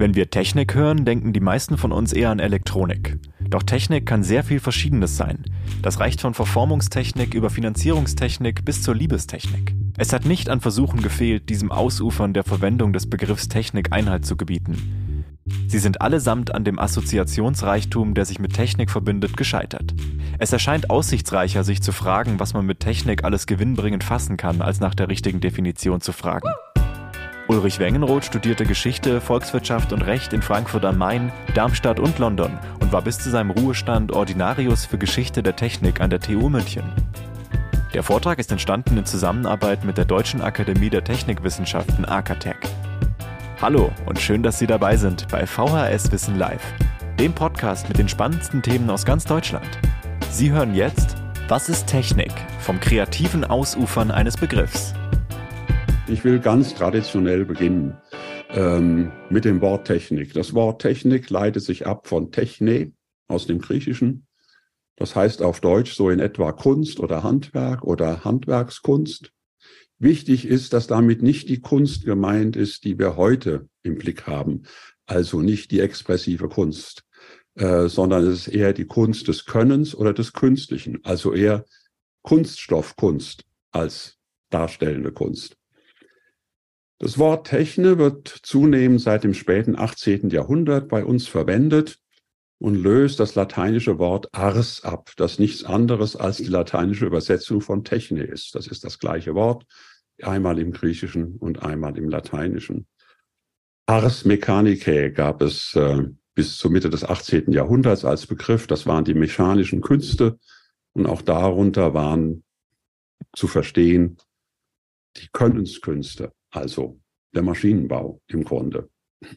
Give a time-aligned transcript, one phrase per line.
[0.00, 3.18] Wenn wir Technik hören, denken die meisten von uns eher an Elektronik.
[3.38, 5.44] Doch Technik kann sehr viel Verschiedenes sein.
[5.82, 9.74] Das reicht von Verformungstechnik über Finanzierungstechnik bis zur Liebestechnik.
[9.98, 14.38] Es hat nicht an Versuchen gefehlt, diesem Ausufern der Verwendung des Begriffs Technik Einhalt zu
[14.38, 15.26] gebieten.
[15.68, 19.92] Sie sind allesamt an dem Assoziationsreichtum, der sich mit Technik verbindet, gescheitert.
[20.38, 24.80] Es erscheint aussichtsreicher, sich zu fragen, was man mit Technik alles gewinnbringend fassen kann, als
[24.80, 26.48] nach der richtigen Definition zu fragen.
[27.50, 32.92] Ulrich Wengenroth studierte Geschichte, Volkswirtschaft und Recht in Frankfurt am Main, Darmstadt und London und
[32.92, 36.84] war bis zu seinem Ruhestand Ordinarius für Geschichte der Technik an der TU München.
[37.92, 42.56] Der Vortrag ist entstanden in Zusammenarbeit mit der Deutschen Akademie der Technikwissenschaften AKTEC.
[43.60, 46.62] Hallo und schön, dass Sie dabei sind bei VHS Wissen Live,
[47.18, 49.66] dem Podcast mit den spannendsten Themen aus ganz Deutschland.
[50.30, 51.16] Sie hören jetzt
[51.48, 52.30] Was ist Technik?
[52.60, 54.94] Vom kreativen Ausufern eines Begriffs.
[56.10, 57.96] Ich will ganz traditionell beginnen
[58.48, 60.32] ähm, mit dem Wort Technik.
[60.32, 62.92] Das Wort Technik leitet sich ab von Techne
[63.28, 64.26] aus dem Griechischen.
[64.96, 69.30] Das heißt auf Deutsch so in etwa Kunst oder Handwerk oder Handwerkskunst.
[70.00, 74.64] Wichtig ist, dass damit nicht die Kunst gemeint ist, die wir heute im Blick haben,
[75.06, 77.04] also nicht die expressive Kunst,
[77.54, 81.64] äh, sondern es ist eher die Kunst des Könnens oder des Künstlichen, also eher
[82.22, 84.18] Kunststoffkunst als
[84.50, 85.59] darstellende Kunst.
[87.02, 90.28] Das Wort Techne wird zunehmend seit dem späten 18.
[90.28, 91.98] Jahrhundert bei uns verwendet
[92.58, 97.84] und löst das lateinische Wort ars ab, das nichts anderes als die lateinische Übersetzung von
[97.84, 98.54] Techne ist.
[98.54, 99.64] Das ist das gleiche Wort,
[100.20, 102.86] einmal im Griechischen und einmal im Lateinischen.
[103.86, 106.02] Ars Mechanicae gab es äh,
[106.34, 107.50] bis zur Mitte des 18.
[107.50, 108.66] Jahrhunderts als Begriff.
[108.66, 110.38] Das waren die mechanischen Künste
[110.92, 112.44] und auch darunter waren
[113.34, 114.18] zu verstehen
[115.16, 117.00] die Könnenskünste also
[117.34, 118.88] der Maschinenbau im Grunde.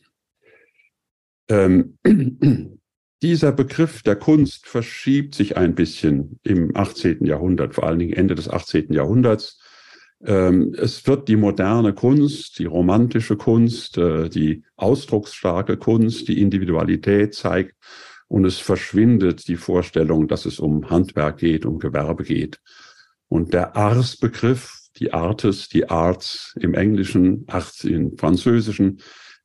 [1.49, 1.97] Ähm,
[3.21, 7.25] dieser Begriff der Kunst verschiebt sich ein bisschen im 18.
[7.25, 8.93] Jahrhundert, vor allen Dingen Ende des 18.
[8.93, 9.59] Jahrhunderts.
[10.23, 17.33] Ähm, es wird die moderne Kunst, die romantische Kunst, äh, die ausdrucksstarke Kunst, die Individualität
[17.33, 17.75] zeigt
[18.33, 22.59] und es verschwindet die Vorstellung, dass es um Handwerk geht, um Gewerbe geht.
[23.27, 28.99] Und der Ars-Begriff die Artes, die Arts im Englischen, Arts im Französischen,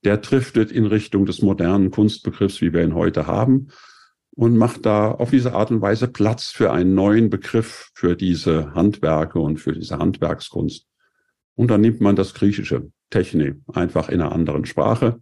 [0.05, 3.69] der driftet in Richtung des modernen Kunstbegriffs, wie wir ihn heute haben,
[4.31, 8.73] und macht da auf diese Art und Weise Platz für einen neuen Begriff für diese
[8.75, 10.87] Handwerke und für diese Handwerkskunst.
[11.57, 15.21] Und dann nimmt man das griechische Techne einfach in einer anderen Sprache.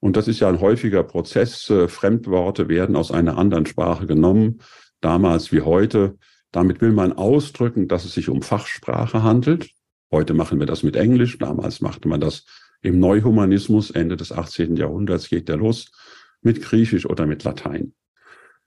[0.00, 1.68] Und das ist ja ein häufiger Prozess.
[1.68, 4.60] Äh, Fremdworte werden aus einer anderen Sprache genommen,
[5.00, 6.16] damals wie heute.
[6.56, 9.68] Damit will man ausdrücken, dass es sich um Fachsprache handelt.
[10.10, 11.36] Heute machen wir das mit Englisch.
[11.36, 12.46] Damals machte man das
[12.80, 13.90] im Neuhumanismus.
[13.90, 14.74] Ende des 18.
[14.76, 15.92] Jahrhunderts geht der los
[16.40, 17.92] mit Griechisch oder mit Latein.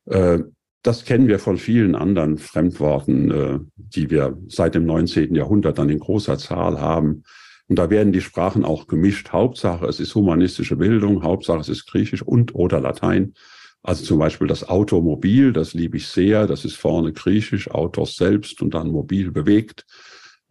[0.06, 0.42] Äh,
[0.84, 5.34] das kennen wir von vielen anderen Fremdworten, äh, die wir seit dem 19.
[5.34, 7.24] Jahrhundert dann in großer Zahl haben.
[7.70, 9.32] Und da werden die Sprachen auch gemischt.
[9.32, 11.24] Hauptsache, es ist humanistische Bildung.
[11.24, 13.34] Hauptsache, es ist Griechisch und oder Latein.
[13.82, 16.48] Also zum Beispiel das Automobil, das liebe ich sehr.
[16.48, 19.86] Das ist vorne griechisch, Autos selbst und dann mobil bewegt.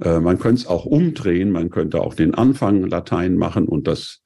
[0.02, 1.50] Äh, man könnte es auch umdrehen.
[1.50, 4.22] Man könnte auch den Anfang Latein machen und das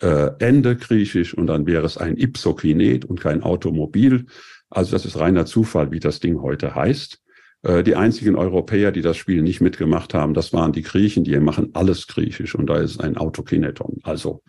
[0.00, 4.26] äh, Ende griechisch und dann wäre es ein Ipsokinet und kein Automobil.
[4.68, 7.20] Also das ist reiner Zufall, wie das Ding heute heißt.
[7.62, 11.38] Äh, die einzigen Europäer, die das Spiel nicht mitgemacht haben, das waren die Griechen, die
[11.38, 14.00] machen alles griechisch und da ist ein Autokineton.
[14.02, 14.42] Also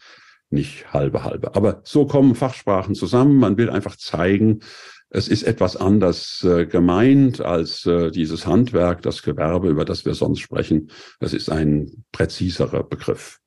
[0.53, 1.55] nicht halbe halbe.
[1.55, 3.37] Aber so kommen Fachsprachen zusammen.
[3.37, 4.61] Man will einfach zeigen,
[5.09, 10.15] es ist etwas anders äh, gemeint als äh, dieses Handwerk, das Gewerbe, über das wir
[10.15, 10.89] sonst sprechen.
[11.19, 13.39] Es ist ein präziserer Begriff.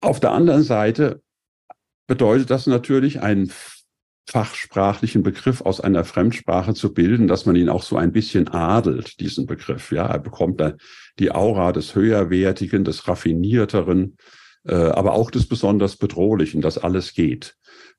[0.00, 1.22] Auf der anderen Seite
[2.08, 3.52] bedeutet das natürlich, einen
[4.28, 9.20] fachsprachlichen Begriff aus einer Fremdsprache zu bilden, dass man ihn auch so ein bisschen adelt,
[9.20, 9.92] diesen Begriff.
[9.92, 10.74] Ja, er bekommt da
[11.18, 14.16] die Aura des höherwertigen, des raffinierteren,
[14.72, 17.56] aber auch des besonders Bedrohlichen, dass alles geht.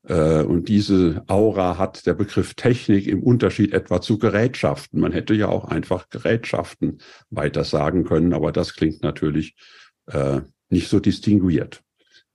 [0.08, 5.00] Äh, und diese Aura hat der Begriff Technik im Unterschied etwa zu Gerätschaften.
[5.00, 7.00] Man hätte ja auch einfach Gerätschaften
[7.30, 9.56] weiter sagen können, aber das klingt natürlich
[10.08, 11.82] äh, nicht so distinguiert.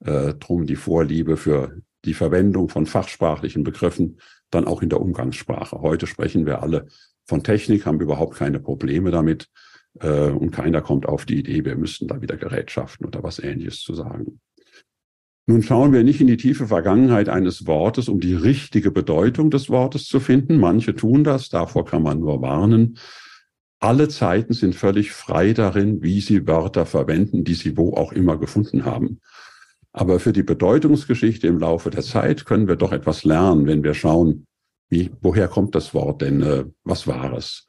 [0.02, 4.18] Drum die Vorliebe für die Verwendung von fachsprachlichen Begriffen
[4.50, 5.82] dann auch in der Umgangssprache.
[5.82, 6.86] Heute sprechen wir alle
[7.26, 9.50] von Technik, haben überhaupt keine Probleme damit.
[9.98, 13.80] Äh, und keiner kommt auf die Idee, wir müssten da wieder Gerätschaften oder was ähnliches
[13.80, 14.40] zu sagen.
[15.46, 19.68] Nun schauen wir nicht in die tiefe Vergangenheit eines Wortes, um die richtige Bedeutung des
[19.68, 20.58] Wortes zu finden.
[20.58, 22.98] Manche tun das, davor kann man nur warnen.
[23.80, 28.36] Alle Zeiten sind völlig frei darin, wie sie Wörter verwenden, die sie wo auch immer
[28.36, 29.20] gefunden haben.
[29.92, 33.94] Aber für die Bedeutungsgeschichte im Laufe der Zeit können wir doch etwas lernen, wenn wir
[33.94, 34.46] schauen,
[34.88, 37.66] wie, woher kommt das Wort denn, äh, was war es?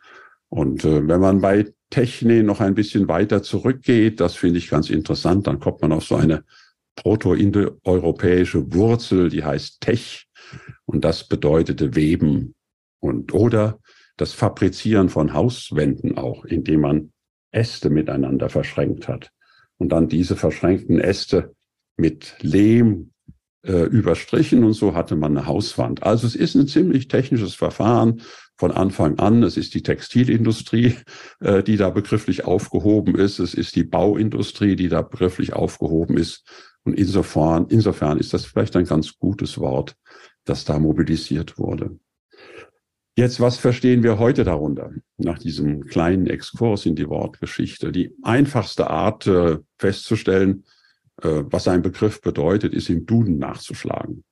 [0.50, 4.90] Und äh, wenn man bei Techne noch ein bisschen weiter zurückgeht, das finde ich ganz
[4.90, 6.44] interessant, dann kommt man auf so eine
[6.96, 10.26] proto-indoeuropäische Wurzel, die heißt Tech.
[10.86, 12.56] Und das bedeutete Weben
[13.00, 13.80] und oder
[14.18, 17.12] das Fabrizieren von Hauswänden auch, indem man
[17.52, 19.32] Äste miteinander verschränkt hat
[19.78, 21.56] und dann diese verschränkten Äste
[21.98, 23.12] mit Lehm
[23.66, 26.04] äh, überstrichen und so hatte man eine Hauswand.
[26.04, 28.22] Also es ist ein ziemlich technisches Verfahren
[28.62, 29.42] von Anfang an.
[29.42, 30.96] Es ist die Textilindustrie,
[31.40, 33.40] äh, die da begrifflich aufgehoben ist.
[33.40, 36.48] Es ist die Bauindustrie, die da begrifflich aufgehoben ist.
[36.84, 39.96] Und insofern, insofern ist das vielleicht ein ganz gutes Wort,
[40.46, 41.98] das da mobilisiert wurde.
[43.18, 44.92] Jetzt, was verstehen wir heute darunter?
[45.18, 47.92] Nach diesem kleinen Exkurs in die Wortgeschichte.
[47.92, 50.66] Die einfachste Art äh, festzustellen,
[51.24, 54.24] äh, was ein Begriff bedeutet, ist im Duden nachzuschlagen.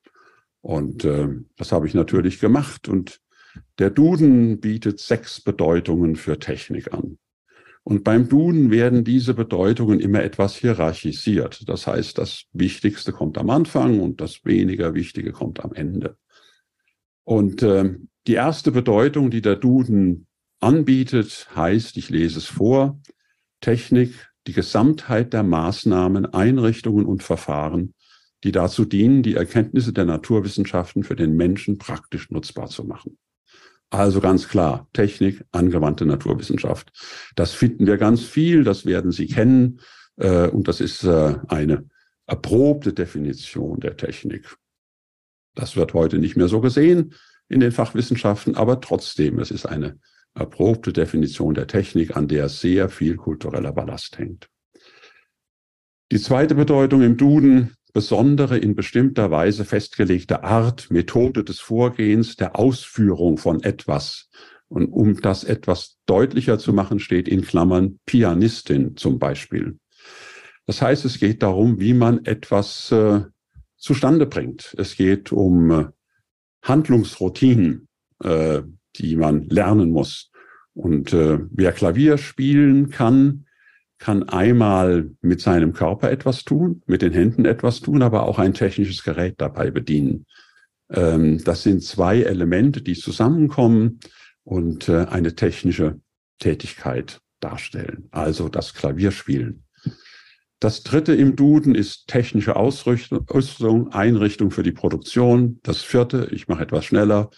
[0.61, 2.87] Und äh, das habe ich natürlich gemacht.
[2.87, 3.19] Und
[3.77, 7.17] der Duden bietet sechs Bedeutungen für Technik an.
[7.83, 11.67] Und beim Duden werden diese Bedeutungen immer etwas hierarchisiert.
[11.67, 16.17] Das heißt, das Wichtigste kommt am Anfang und das weniger Wichtige kommt am Ende.
[17.23, 17.95] Und äh,
[18.27, 20.27] die erste Bedeutung, die der Duden
[20.59, 22.99] anbietet, heißt, ich lese es vor,
[23.61, 27.93] Technik, die Gesamtheit der Maßnahmen, Einrichtungen und Verfahren,
[28.43, 33.17] die dazu dienen, die Erkenntnisse der Naturwissenschaften für den Menschen praktisch nutzbar zu machen.
[33.89, 36.91] Also ganz klar, Technik, angewandte Naturwissenschaft.
[37.35, 39.79] Das finden wir ganz viel, das werden Sie kennen.
[40.17, 41.89] Äh, und das ist äh, eine
[42.27, 44.55] erprobte Definition der Technik.
[45.55, 47.15] Das wird heute nicht mehr so gesehen
[47.47, 49.99] in den Fachwissenschaften, aber trotzdem, es ist eine
[50.35, 54.47] erprobte Definition der Technik, an der sehr viel kultureller Ballast hängt.
[56.11, 62.57] Die zweite Bedeutung im Duden, besondere in bestimmter Weise festgelegte Art, Methode des Vorgehens, der
[62.57, 64.29] Ausführung von etwas.
[64.67, 69.79] Und um das etwas deutlicher zu machen, steht in Klammern Pianistin zum Beispiel.
[70.67, 73.21] Das heißt, es geht darum, wie man etwas äh,
[73.77, 74.75] zustande bringt.
[74.77, 75.85] Es geht um äh,
[76.61, 77.87] Handlungsroutinen,
[78.23, 78.61] äh,
[78.97, 80.31] die man lernen muss.
[80.73, 83.45] Und äh, wer Klavier spielen kann,
[83.99, 88.53] kann einmal mit seinem Körper etwas tun, mit den Händen etwas tun, aber auch ein
[88.53, 90.25] technisches Gerät dabei bedienen.
[90.89, 93.99] Ähm, das sind zwei Elemente, die zusammenkommen
[94.43, 95.99] und äh, eine technische
[96.39, 98.07] Tätigkeit darstellen.
[98.11, 99.65] Also das Klavierspielen.
[100.59, 105.59] Das dritte im Duden ist technische Ausrüstung, Einrichtung für die Produktion.
[105.63, 107.29] Das vierte, ich mache etwas schneller,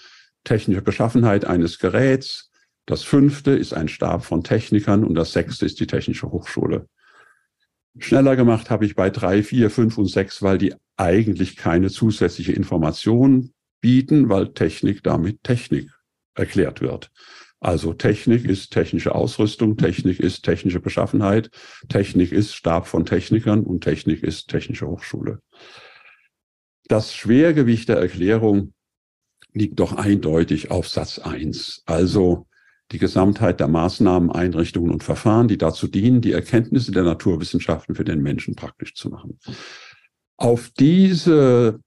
[0.44, 2.51] technische Beschaffenheit eines Geräts.
[2.86, 6.88] Das fünfte ist ein Stab von Technikern und das sechste ist die Technische Hochschule.
[8.00, 12.54] Schneller gemacht habe ich bei drei, vier, fünf und sechs, weil die eigentlich keine zusätzliche
[12.54, 15.90] Information bieten, weil Technik damit Technik
[16.36, 17.12] erklärt wird.
[17.60, 21.52] Also Technik ist technische Ausrüstung, Technik ist technische Beschaffenheit,
[21.90, 25.42] Technik ist Stab von Technikern und Technik ist technische Hochschule.
[26.88, 28.74] Das Schwergewicht der Erklärung
[29.54, 31.84] liegt doch eindeutig auf Satz eins.
[31.86, 32.48] Also
[32.92, 38.04] die Gesamtheit der Maßnahmen, Einrichtungen und Verfahren, die dazu dienen, die Erkenntnisse der Naturwissenschaften für
[38.04, 39.40] den Menschen praktisch zu machen.
[40.38, 41.80] Auf diese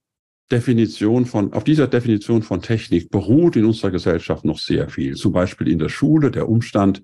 [0.51, 5.15] Definition von, auf dieser Definition von Technik beruht in unserer Gesellschaft noch sehr viel.
[5.15, 7.01] Zum Beispiel in der Schule der Umstand,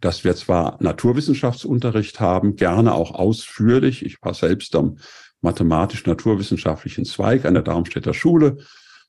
[0.00, 4.04] dass wir zwar Naturwissenschaftsunterricht haben, gerne auch ausführlich.
[4.04, 4.98] Ich war selbst am
[5.40, 8.58] mathematisch-naturwissenschaftlichen Zweig an der Darmstädter Schule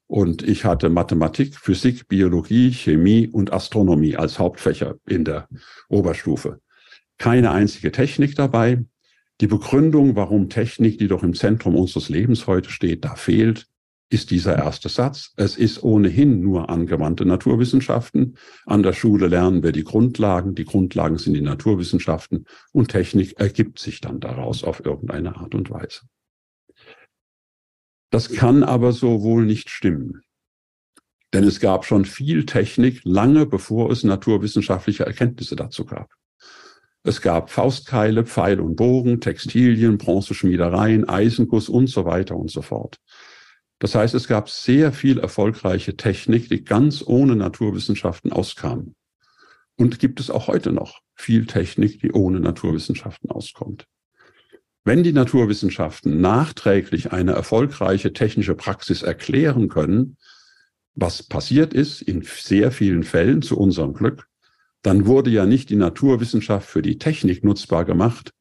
[0.07, 5.47] und ich hatte Mathematik, Physik, Biologie, Chemie und Astronomie als Hauptfächer in der
[5.89, 6.59] Oberstufe.
[7.17, 8.83] Keine einzige Technik dabei.
[9.41, 13.67] Die Begründung, warum Technik, die doch im Zentrum unseres Lebens heute steht, da fehlt,
[14.09, 15.33] ist dieser erste Satz.
[15.35, 18.37] Es ist ohnehin nur angewandte Naturwissenschaften.
[18.65, 20.55] An der Schule lernen wir die Grundlagen.
[20.55, 25.71] Die Grundlagen sind die Naturwissenschaften und Technik ergibt sich dann daraus auf irgendeine Art und
[25.71, 26.01] Weise.
[28.15, 30.21] Das kann aber so wohl nicht stimmen.
[31.33, 36.13] Denn es gab schon viel Technik lange bevor es naturwissenschaftliche Erkenntnisse dazu gab.
[37.03, 43.01] Es gab Faustkeile, Pfeil und Bogen, Textilien, Bronzeschmiedereien, Eisenguss und so weiter und so fort.
[43.79, 48.95] Das heißt, es gab sehr viel erfolgreiche Technik, die ganz ohne Naturwissenschaften auskam.
[49.75, 53.87] Und gibt es auch heute noch viel Technik, die ohne Naturwissenschaften auskommt.
[54.87, 60.17] Wenn die Naturwissenschaften nachträglich eine erfolgreiche technische Praxis erklären können,
[60.93, 64.27] was passiert ist in sehr vielen Fällen zu unserem Glück,
[64.83, 68.31] dann wurde ja nicht die Naturwissenschaft für die Technik nutzbar gemacht,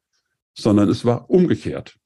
[0.52, 1.96] sondern es war umgekehrt.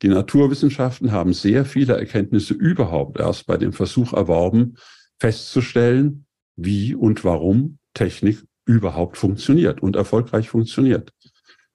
[0.00, 4.76] Die Naturwissenschaften haben sehr viele Erkenntnisse überhaupt erst bei dem Versuch erworben,
[5.18, 6.24] festzustellen,
[6.56, 11.12] wie und warum Technik überhaupt funktioniert und erfolgreich funktioniert.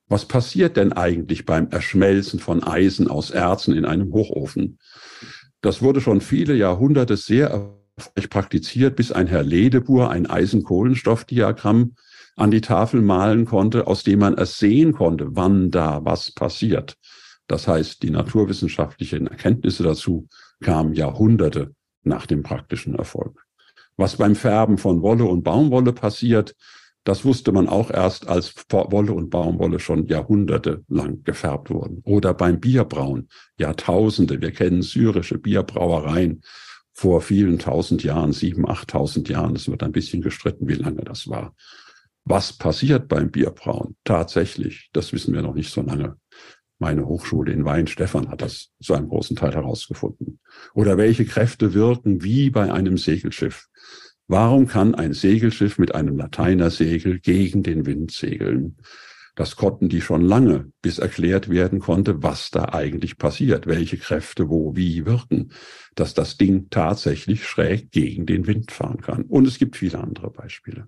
[0.10, 4.80] Was passiert denn eigentlich beim Erschmelzen von Eisen aus Erzen in einem Hochofen?
[5.62, 11.94] Das wurde schon viele Jahrhunderte sehr erfolgreich praktiziert, bis ein Herr Ledebur ein Eisenkohlenstoffdiagramm
[12.36, 16.96] an die Tafel malen konnte, aus dem man ersehen konnte, wann da was passiert.
[17.48, 20.28] Das heißt, die naturwissenschaftlichen Erkenntnisse dazu
[20.62, 21.74] kamen Jahrhunderte
[22.04, 23.46] nach dem praktischen Erfolg.
[23.98, 26.56] Was beim Färben von Wolle und Baumwolle passiert,
[27.04, 32.02] das wusste man auch erst, als Wolle und Baumwolle schon Jahrhunderte lang gefärbt wurden.
[32.04, 34.42] Oder beim Bierbrauen, Jahrtausende.
[34.42, 36.44] Wir kennen syrische Bierbrauereien
[36.94, 39.56] vor vielen tausend Jahren, sieben, achttausend Jahren.
[39.56, 41.56] Es wird ein bisschen gestritten, wie lange das war.
[42.26, 43.96] Was passiert beim Bierbrauen?
[44.04, 46.18] Tatsächlich, das wissen wir noch nicht so lange.
[46.78, 50.40] Meine Hochschule in Weinstefan hat das zu einem großen Teil herausgefunden.
[50.74, 53.68] Oder welche Kräfte wirken wie bei einem Segelschiff?
[54.32, 58.78] Warum kann ein Segelschiff mit einem Lateinersegel gegen den Wind segeln?
[59.36, 64.48] Das konnten die schon lange, bis erklärt werden konnte, was da eigentlich passiert, welche Kräfte
[64.48, 65.52] wo wie wirken,
[65.96, 69.24] dass das Ding tatsächlich schräg gegen den Wind fahren kann.
[69.24, 70.88] Und es gibt viele andere Beispiele.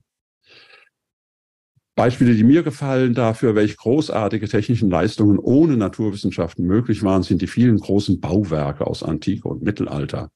[1.96, 7.48] Beispiele, die mir gefallen dafür, welche großartige technischen Leistungen ohne Naturwissenschaften möglich waren, sind die
[7.48, 10.30] vielen großen Bauwerke aus Antike und Mittelalter,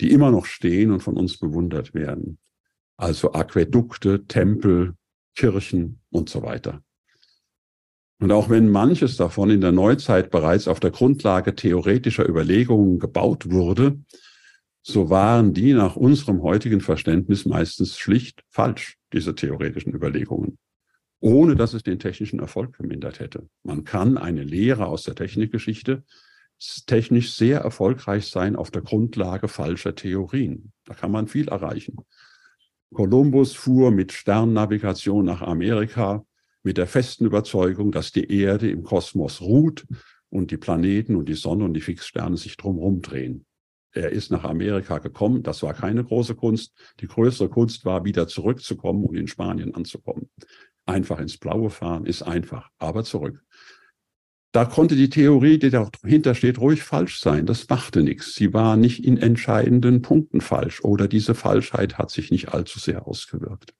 [0.00, 2.38] die immer noch stehen und von uns bewundert werden.
[2.96, 4.94] Also Aquädukte, Tempel,
[5.36, 6.82] Kirchen und so weiter.
[8.20, 13.50] Und auch wenn manches davon in der Neuzeit bereits auf der Grundlage theoretischer Überlegungen gebaut
[13.50, 14.00] wurde,
[14.82, 20.58] so waren die nach unserem heutigen Verständnis meistens schlicht falsch, diese theoretischen Überlegungen
[21.24, 23.48] ohne dass es den technischen Erfolg vermindert hätte.
[23.62, 26.04] Man kann eine Lehre aus der Technikgeschichte
[26.86, 30.72] technisch sehr erfolgreich sein auf der Grundlage falscher Theorien.
[30.84, 31.96] Da kann man viel erreichen.
[32.92, 36.24] Kolumbus fuhr mit Sternnavigation nach Amerika
[36.62, 39.86] mit der festen Überzeugung, dass die Erde im Kosmos ruht
[40.30, 43.46] und die Planeten und die Sonne und die Fixsterne sich drumherum drehen.
[43.92, 45.42] Er ist nach Amerika gekommen.
[45.42, 46.72] Das war keine große Kunst.
[47.00, 50.28] Die größere Kunst war, wieder zurückzukommen und in Spanien anzukommen.
[50.84, 53.42] Einfach ins Blaue fahren ist einfach, aber zurück.
[54.54, 57.44] Da konnte die Theorie, die dahinter steht, ruhig falsch sein.
[57.44, 58.36] Das machte nichts.
[58.36, 63.08] Sie war nicht in entscheidenden Punkten falsch oder diese Falschheit hat sich nicht allzu sehr
[63.08, 63.74] ausgewirkt.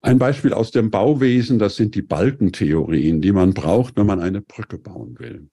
[0.00, 4.40] Ein Beispiel aus dem Bauwesen, das sind die Balkentheorien, die man braucht, wenn man eine
[4.40, 5.50] Brücke bauen will.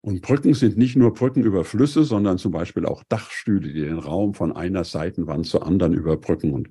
[0.00, 3.98] Und Brücken sind nicht nur Brücken über Flüsse, sondern zum Beispiel auch Dachstühle, die den
[3.98, 6.68] Raum von einer Seitenwand zur anderen überbrücken und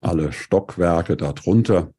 [0.00, 1.92] alle Stockwerke darunter.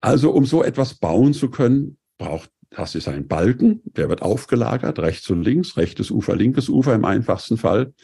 [0.00, 4.98] Also um so etwas bauen zu können, braucht das ist ein Balken, der wird aufgelagert,
[4.98, 7.94] rechts und links, rechtes Ufer, linkes Ufer im einfachsten Fall.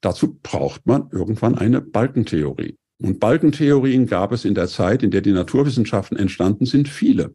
[0.00, 2.78] Dazu braucht man irgendwann eine Balkentheorie.
[3.00, 7.34] Und Balkentheorien gab es in der Zeit, in der die Naturwissenschaften entstanden sind, viele.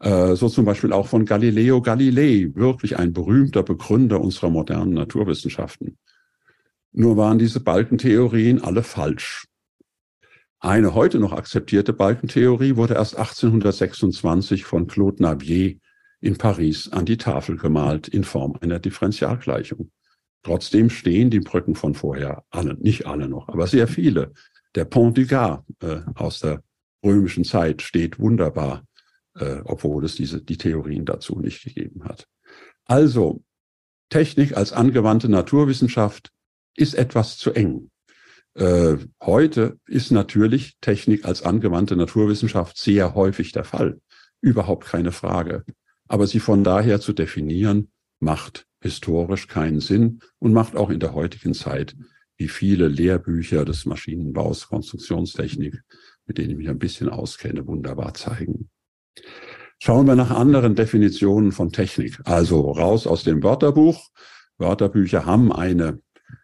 [0.00, 5.98] Äh, so zum Beispiel auch von Galileo Galilei, wirklich ein berühmter Begründer unserer modernen Naturwissenschaften.
[6.92, 9.47] Nur waren diese Balkentheorien alle falsch.
[10.60, 15.76] Eine heute noch akzeptierte Balkentheorie wurde erst 1826 von Claude Navier
[16.20, 19.92] in Paris an die Tafel gemalt in Form einer Differentialgleichung.
[20.42, 24.32] Trotzdem stehen die Brücken von vorher alle, nicht alle noch, aber sehr viele.
[24.74, 26.62] Der Pont du Gard äh, aus der
[27.04, 28.84] römischen Zeit steht wunderbar,
[29.36, 32.26] äh, obwohl es diese, die Theorien dazu nicht gegeben hat.
[32.84, 33.44] Also,
[34.10, 36.32] Technik als angewandte Naturwissenschaft
[36.76, 37.90] ist etwas zu eng.
[38.58, 44.00] Äh, heute ist natürlich Technik als angewandte Naturwissenschaft sehr häufig der Fall.
[44.40, 45.64] Überhaupt keine Frage.
[46.08, 51.14] Aber sie von daher zu definieren, macht historisch keinen Sinn und macht auch in der
[51.14, 51.94] heutigen Zeit,
[52.36, 55.80] wie viele Lehrbücher des Maschinenbaus, Konstruktionstechnik,
[56.26, 58.70] mit denen ich mich ein bisschen auskenne, wunderbar zeigen.
[59.80, 62.18] Schauen wir nach anderen Definitionen von Technik.
[62.24, 64.08] Also raus aus dem Wörterbuch.
[64.56, 66.00] Wörterbücher haben eine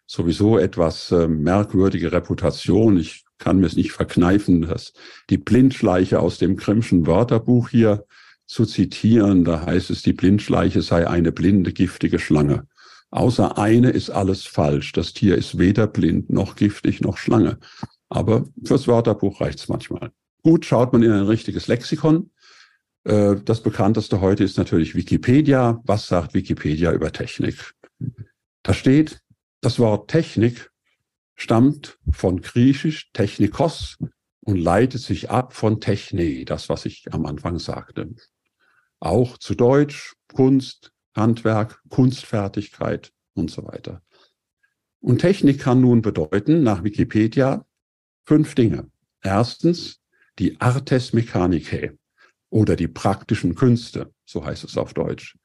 [0.06, 2.96] sowieso etwas äh, merkwürdige Reputation.
[2.98, 4.92] Ich kann mir es nicht verkneifen, dass
[5.30, 8.06] die Blindschleiche aus dem Grimmschen Wörterbuch hier
[8.46, 9.44] zu zitieren.
[9.44, 12.66] Da heißt es, die Blindschleiche sei eine blinde, giftige Schlange.
[13.10, 14.92] Außer eine ist alles falsch.
[14.92, 17.58] Das Tier ist weder blind noch giftig noch Schlange.
[18.08, 20.10] Aber fürs Wörterbuch reicht's manchmal.
[20.42, 22.30] Gut, schaut man in ein richtiges Lexikon.
[23.04, 25.80] Äh, das bekannteste heute ist natürlich Wikipedia.
[25.84, 27.74] Was sagt Wikipedia über Technik?
[28.62, 29.20] Da steht,
[29.64, 30.70] das Wort Technik
[31.36, 33.96] stammt von griechisch Technikos
[34.40, 38.14] und leitet sich ab von Techne, das, was ich am Anfang sagte.
[39.00, 44.02] Auch zu Deutsch Kunst, Handwerk, Kunstfertigkeit und so weiter.
[45.00, 47.64] Und Technik kann nun bedeuten, nach Wikipedia,
[48.24, 48.90] fünf Dinge.
[49.22, 50.00] Erstens
[50.38, 51.96] die Artes Mechanicae
[52.50, 55.38] oder die praktischen Künste, so heißt es auf Deutsch.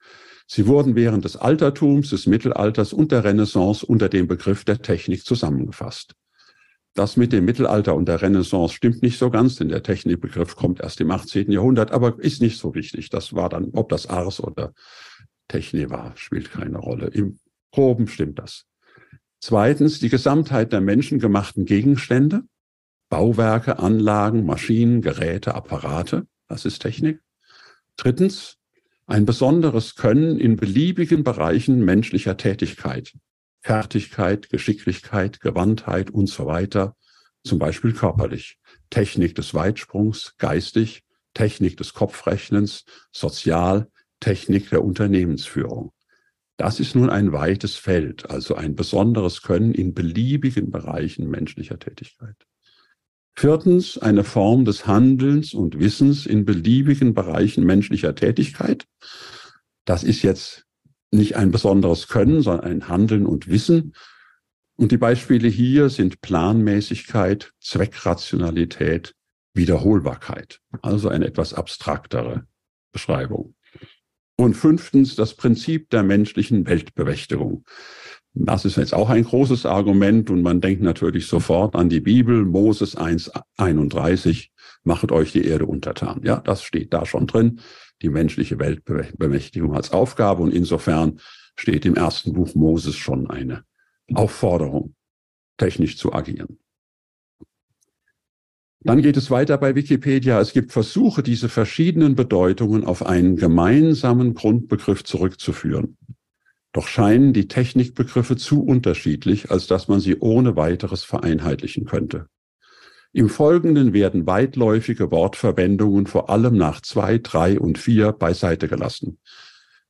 [0.52, 5.24] Sie wurden während des Altertums, des Mittelalters und der Renaissance unter dem Begriff der Technik
[5.24, 6.16] zusammengefasst.
[6.94, 10.80] Das mit dem Mittelalter und der Renaissance stimmt nicht so ganz, denn der Technikbegriff kommt
[10.80, 11.52] erst im 18.
[11.52, 13.10] Jahrhundert, aber ist nicht so wichtig.
[13.10, 14.74] Das war dann, ob das Ars oder
[15.46, 17.06] Techne war, spielt keine Rolle.
[17.06, 17.38] Im
[17.70, 18.64] Groben stimmt das.
[19.38, 22.42] Zweitens die Gesamtheit der menschengemachten Gegenstände,
[23.08, 27.20] Bauwerke, Anlagen, Maschinen, Geräte, Apparate, das ist Technik.
[27.96, 28.56] Drittens
[29.10, 33.12] ein besonderes Können in beliebigen Bereichen menschlicher Tätigkeit.
[33.60, 36.94] Fertigkeit, Geschicklichkeit, Gewandtheit und so weiter,
[37.42, 38.58] zum Beispiel körperlich.
[38.88, 41.02] Technik des Weitsprungs, geistig,
[41.34, 43.90] Technik des Kopfrechnens, sozial,
[44.20, 45.90] Technik der Unternehmensführung.
[46.56, 52.36] Das ist nun ein weites Feld, also ein besonderes Können in beliebigen Bereichen menschlicher Tätigkeit.
[53.34, 58.86] Viertens, eine Form des Handelns und Wissens in beliebigen Bereichen menschlicher Tätigkeit.
[59.84, 60.66] Das ist jetzt
[61.10, 63.94] nicht ein besonderes Können, sondern ein Handeln und Wissen.
[64.76, 69.14] Und die Beispiele hier sind Planmäßigkeit, Zweckrationalität,
[69.54, 70.60] Wiederholbarkeit.
[70.82, 72.46] Also eine etwas abstraktere
[72.92, 73.54] Beschreibung.
[74.36, 77.64] Und fünftens, das Prinzip der menschlichen Weltbewächtigung.
[78.32, 82.44] Das ist jetzt auch ein großes Argument und man denkt natürlich sofort an die Bibel,
[82.44, 84.50] Moses 1,31,
[84.84, 86.20] machet euch die Erde untertan.
[86.22, 87.60] Ja, das steht da schon drin,
[88.02, 91.18] die menschliche Weltbemächtigung als Aufgabe und insofern
[91.56, 93.64] steht im ersten Buch Moses schon eine
[94.14, 94.94] Aufforderung,
[95.58, 96.58] technisch zu agieren.
[98.82, 100.40] Dann geht es weiter bei Wikipedia.
[100.40, 105.98] Es gibt Versuche, diese verschiedenen Bedeutungen auf einen gemeinsamen Grundbegriff zurückzuführen.
[106.72, 112.26] Doch scheinen die Technikbegriffe zu unterschiedlich, als dass man sie ohne weiteres vereinheitlichen könnte.
[113.12, 119.18] Im Folgenden werden weitläufige Wortverwendungen vor allem nach zwei, drei und vier beiseite gelassen.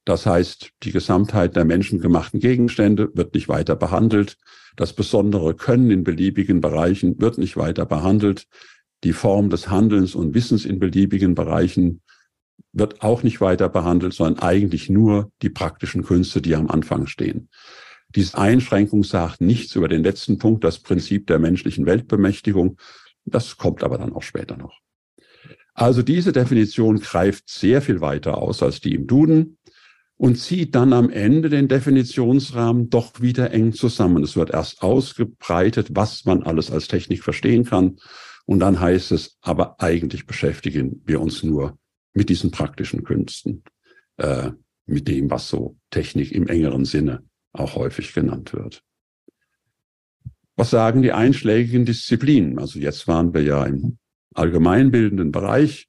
[0.07, 4.39] Das heißt, die Gesamtheit der menschengemachten Gegenstände wird nicht weiter behandelt.
[4.77, 8.47] Das besondere Können in beliebigen Bereichen wird nicht weiter behandelt.
[9.05, 12.01] Die Form des Handelns und Wissens in beliebigen Bereichen
[12.73, 17.49] wird auch nicht weiter behandelt, sondern eigentlich nur die praktischen Künste, die am Anfang stehen.
[18.15, 22.77] Diese Einschränkung sagt nichts über den letzten Punkt, das Prinzip der menschlichen Weltbemächtigung.
[23.25, 24.81] Das kommt aber dann auch später noch.
[25.75, 29.59] Also diese Definition greift sehr viel weiter aus als die im Duden
[30.17, 34.23] und zieht dann am Ende den Definitionsrahmen doch wieder eng zusammen.
[34.23, 37.97] Es wird erst ausgebreitet, was man alles als Technik verstehen kann.
[38.45, 41.79] Und dann heißt es, aber eigentlich beschäftigen wir uns nur
[42.13, 43.63] mit diesen praktischen Künsten,
[44.17, 44.51] äh,
[44.87, 48.83] mit dem, was so Technik im engeren Sinne auch häufig genannt wird.
[50.57, 52.59] Was sagen die einschlägigen Disziplinen?
[52.59, 53.99] Also jetzt waren wir ja im
[54.35, 55.89] allgemeinbildenden Bereich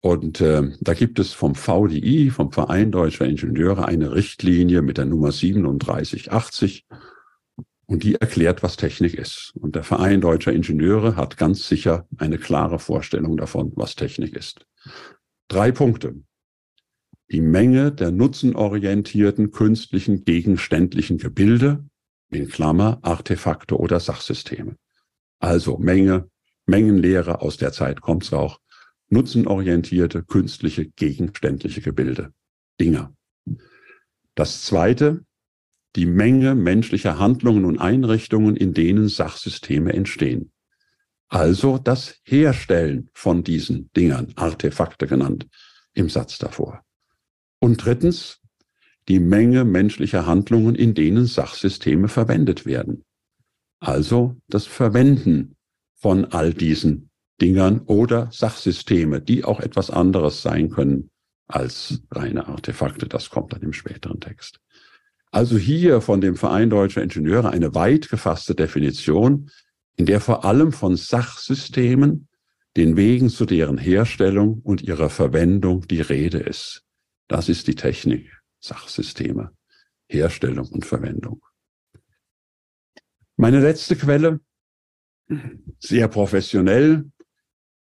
[0.00, 5.04] und äh, da gibt es vom VDI, vom Verein Deutscher Ingenieure, eine Richtlinie mit der
[5.04, 6.86] Nummer 3780
[7.86, 9.52] und die erklärt, was Technik ist.
[9.56, 14.64] Und der Verein Deutscher Ingenieure hat ganz sicher eine klare Vorstellung davon, was Technik ist.
[15.50, 16.14] Drei Punkte.
[17.32, 21.84] Die Menge der nutzenorientierten künstlichen gegenständlichen Gebilde,
[22.30, 24.76] in Klammer Artefakte oder Sachsysteme.
[25.40, 26.30] Also Menge,
[26.66, 28.60] Mengenlehre aus der Zeit kommt's auch.
[29.08, 32.32] Nutzenorientierte künstliche gegenständliche Gebilde,
[32.80, 33.12] Dinger.
[34.36, 35.24] Das zweite,
[35.96, 40.52] die Menge menschlicher Handlungen und Einrichtungen, in denen Sachsysteme entstehen.
[41.30, 45.46] Also das Herstellen von diesen Dingern, Artefakte genannt,
[45.94, 46.84] im Satz davor.
[47.60, 48.40] Und drittens,
[49.08, 53.04] die Menge menschlicher Handlungen, in denen Sachsysteme verwendet werden.
[53.78, 55.56] Also das Verwenden
[55.94, 61.10] von all diesen Dingern oder Sachsysteme, die auch etwas anderes sein können
[61.46, 63.06] als reine Artefakte.
[63.06, 64.60] Das kommt dann im späteren Text.
[65.30, 69.50] Also hier von dem Verein Deutscher Ingenieure eine weit gefasste Definition,
[70.00, 72.26] in der vor allem von Sachsystemen,
[72.74, 76.86] den Wegen zu deren Herstellung und ihrer Verwendung die Rede ist.
[77.28, 79.50] Das ist die Technik, Sachsysteme,
[80.08, 81.44] Herstellung und Verwendung.
[83.36, 84.40] Meine letzte Quelle,
[85.78, 87.04] sehr professionell,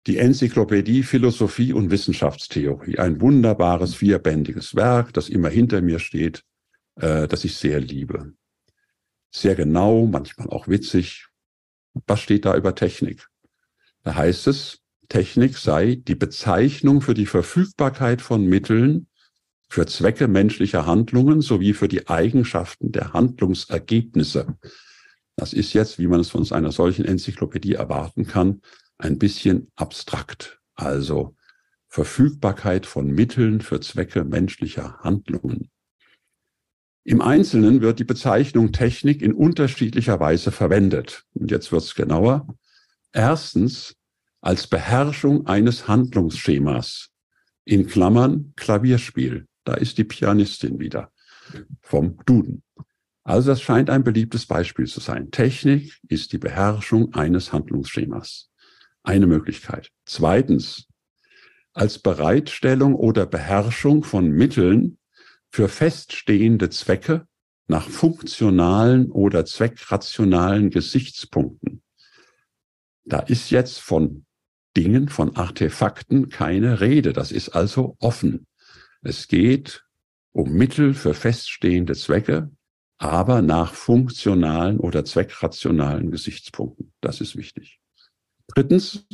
[0.06, 2.98] die Enzyklopädie Philosophie und Wissenschaftstheorie.
[2.98, 6.42] Ein wunderbares vierbändiges Werk, das immer hinter mir steht,
[6.94, 8.32] äh, das ich sehr liebe.
[9.30, 11.27] Sehr genau, manchmal auch witzig,
[12.06, 13.28] was steht da über Technik?
[14.02, 19.08] Da heißt es, Technik sei die Bezeichnung für die Verfügbarkeit von Mitteln
[19.70, 24.56] für Zwecke menschlicher Handlungen sowie für die Eigenschaften der Handlungsergebnisse.
[25.36, 28.62] Das ist jetzt, wie man es von einer solchen Enzyklopädie erwarten kann,
[28.96, 30.60] ein bisschen abstrakt.
[30.74, 31.36] Also
[31.88, 35.70] Verfügbarkeit von Mitteln für Zwecke menschlicher Handlungen.
[37.08, 41.24] Im Einzelnen wird die Bezeichnung Technik in unterschiedlicher Weise verwendet.
[41.32, 42.46] Und jetzt wird es genauer.
[43.12, 43.96] Erstens
[44.42, 47.08] als Beherrschung eines Handlungsschemas.
[47.64, 49.46] In Klammern Klavierspiel.
[49.64, 51.10] Da ist die Pianistin wieder
[51.80, 52.62] vom Duden.
[53.24, 55.30] Also das scheint ein beliebtes Beispiel zu sein.
[55.30, 58.50] Technik ist die Beherrschung eines Handlungsschemas.
[59.02, 59.90] Eine Möglichkeit.
[60.04, 60.86] Zweitens,
[61.72, 64.97] als Bereitstellung oder Beherrschung von Mitteln
[65.50, 67.26] für feststehende Zwecke
[67.66, 71.82] nach funktionalen oder zweckrationalen Gesichtspunkten.
[73.04, 74.26] Da ist jetzt von
[74.76, 77.12] Dingen, von Artefakten keine Rede.
[77.12, 78.46] Das ist also offen.
[79.02, 79.84] Es geht
[80.32, 82.50] um Mittel für feststehende Zwecke,
[82.98, 86.92] aber nach funktionalen oder zweckrationalen Gesichtspunkten.
[87.00, 87.80] Das ist wichtig.
[88.48, 89.06] Drittens,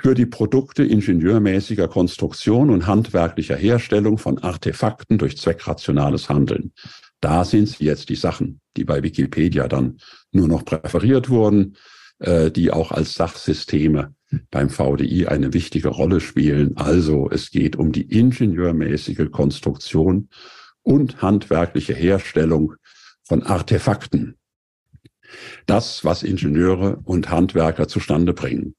[0.00, 6.72] für die Produkte ingenieurmäßiger Konstruktion und handwerklicher Herstellung von Artefakten durch zweckrationales Handeln.
[7.20, 9.98] Da sind jetzt die Sachen, die bei Wikipedia dann
[10.30, 11.76] nur noch präferiert wurden,
[12.20, 14.14] äh, die auch als Sachsysteme
[14.50, 16.76] beim VDI eine wichtige Rolle spielen.
[16.76, 20.28] Also es geht um die ingenieurmäßige Konstruktion
[20.82, 22.74] und handwerkliche Herstellung
[23.24, 24.36] von Artefakten.
[25.66, 28.74] Das, was Ingenieure und Handwerker zustande bringen.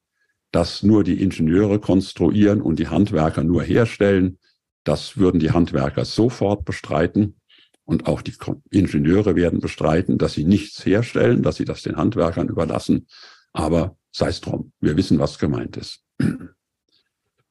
[0.52, 4.40] Das nur die Ingenieure konstruieren und die Handwerker nur herstellen,
[4.84, 7.40] das würden die Handwerker sofort bestreiten.
[7.84, 8.36] Und auch die
[8.70, 13.08] Ingenieure werden bestreiten, dass sie nichts herstellen, dass sie das den Handwerkern überlassen.
[13.52, 14.72] Aber sei es drum.
[14.80, 16.04] Wir wissen, was gemeint ist.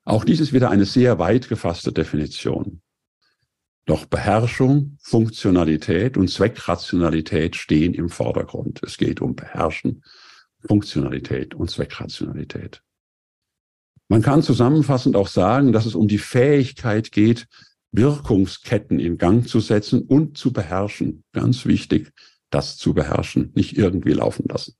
[0.04, 2.80] Auch dies ist wieder eine sehr weit gefasste Definition.
[3.84, 8.82] Doch Beherrschung, Funktionalität und Zweckrationalität stehen im Vordergrund.
[8.82, 10.02] Es geht um Beherrschen,
[10.66, 12.82] Funktionalität und Zweckrationalität.
[14.08, 17.46] Man kann zusammenfassend auch sagen, dass es um die Fähigkeit geht,
[17.92, 21.24] Wirkungsketten in Gang zu setzen und zu beherrschen.
[21.32, 22.12] Ganz wichtig,
[22.50, 24.74] das zu beherrschen, nicht irgendwie laufen lassen.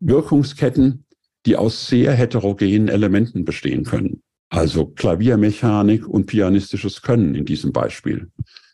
[0.00, 1.06] Wirkungsketten,
[1.46, 4.22] die aus sehr heterogenen Elementen bestehen können.
[4.50, 8.30] Also Klaviermechanik und pianistisches Können in diesem Beispiel,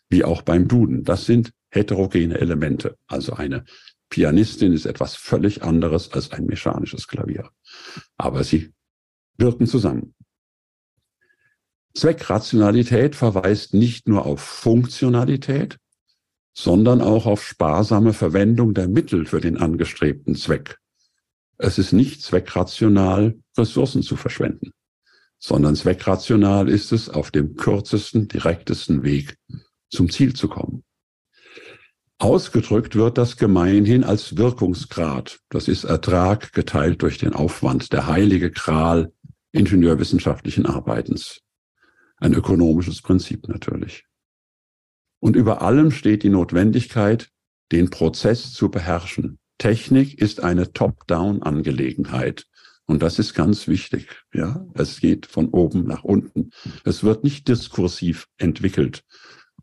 [0.09, 1.03] wie auch beim Duden.
[1.05, 2.97] Das sind heterogene Elemente.
[3.07, 3.63] Also eine
[4.09, 7.49] Pianistin ist etwas völlig anderes als ein mechanisches Klavier.
[8.17, 8.73] Aber sie
[9.39, 10.13] wirken zusammen.
[11.93, 15.77] Zweckrationalität verweist nicht nur auf Funktionalität,
[16.53, 20.77] sondern auch auf sparsame Verwendung der Mittel für den angestrebten Zweck.
[21.57, 24.71] Es ist nicht zweckrational, Ressourcen zu verschwenden,
[25.39, 29.37] sondern zweckrational ist es, auf dem kürzesten, direktesten Weg
[29.89, 30.83] zum Ziel zu kommen.
[32.17, 35.39] Ausgedrückt wird das gemeinhin als Wirkungsgrad.
[35.49, 39.13] Das ist Ertrag geteilt durch den Aufwand, der heilige Kral
[39.51, 41.41] ingenieurwissenschaftlichen Arbeitens.
[42.17, 44.05] Ein ökonomisches Prinzip natürlich.
[45.19, 47.29] Und über allem steht die Notwendigkeit,
[47.71, 52.47] den Prozess zu beherrschen, Technik ist eine Top-Down-Angelegenheit.
[52.85, 54.23] Und das ist ganz wichtig.
[54.33, 56.49] Ja, es geht von oben nach unten.
[56.85, 59.03] Es wird nicht diskursiv entwickelt,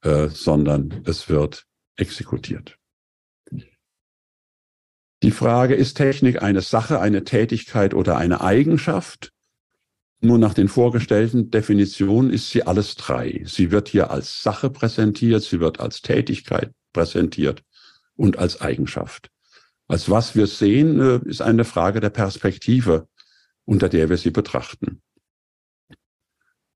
[0.02, 1.64] äh, sondern es wird
[1.96, 2.78] exekutiert.
[5.22, 9.32] Die Frage, ist Technik eine Sache, eine Tätigkeit oder eine Eigenschaft?
[10.20, 13.42] Nur nach den vorgestellten Definitionen ist sie alles drei.
[13.44, 17.62] Sie wird hier als Sache präsentiert, sie wird als Tätigkeit präsentiert
[18.16, 19.30] und als Eigenschaft.
[19.88, 23.08] Als was wir sehen, äh, ist eine Frage der Perspektive,
[23.64, 25.02] unter der wir sie betrachten.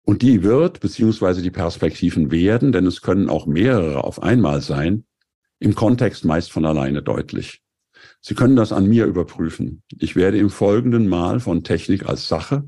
[0.03, 5.05] Und die wird, beziehungsweise die Perspektiven werden, denn es können auch mehrere auf einmal sein,
[5.59, 7.63] im Kontext meist von alleine deutlich.
[8.21, 9.83] Sie können das an mir überprüfen.
[9.99, 12.65] Ich werde im folgenden Mal von Technik als Sache,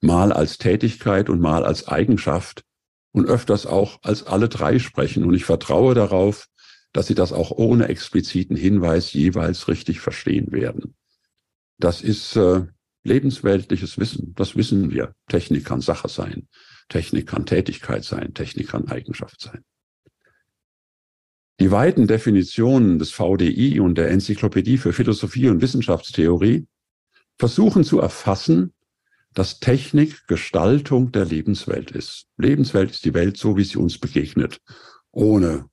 [0.00, 2.64] mal als Tätigkeit und mal als Eigenschaft
[3.12, 5.24] und öfters auch als alle drei sprechen.
[5.24, 6.48] Und ich vertraue darauf,
[6.92, 10.94] dass sie das auch ohne expliziten Hinweis jeweils richtig verstehen werden.
[11.78, 12.66] Das ist äh,
[13.04, 14.34] lebensweltliches Wissen.
[14.34, 15.14] Das wissen wir.
[15.28, 16.48] Technik kann Sache sein.
[16.88, 18.34] Technik kann Tätigkeit sein.
[18.34, 19.64] Technik kann Eigenschaft sein.
[21.58, 26.66] Die weiten Definitionen des VDI und der Enzyklopädie für Philosophie und Wissenschaftstheorie
[27.38, 28.74] versuchen zu erfassen,
[29.36, 32.26] dass Technik Gestaltung der Lebenswelt ist.
[32.38, 34.62] Lebenswelt ist die Welt so, wie sie uns begegnet,
[35.12, 35.66] ohne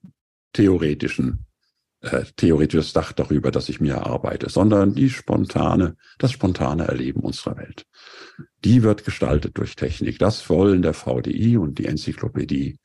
[0.52, 1.46] theoretischen
[2.02, 7.56] äh, theoretisches Dach darüber, das ich mir erarbeite, sondern die spontane, das spontane Erleben unserer
[7.56, 7.86] Welt.
[8.62, 10.18] Die wird gestaltet durch Technik.
[10.18, 12.78] Das wollen der VDI und die Enzyklopädie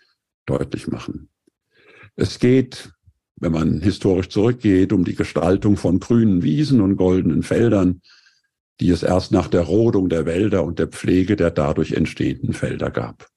[0.45, 1.27] deutlich machen.
[2.15, 2.93] Es geht,
[3.35, 8.01] wenn man historisch zurückgeht, um die Gestaltung von grünen Wiesen und goldenen Feldern,
[8.79, 12.91] die es erst nach der Rodung der Wälder und der Pflege der dadurch entstehenden Felder
[12.91, 13.27] gab.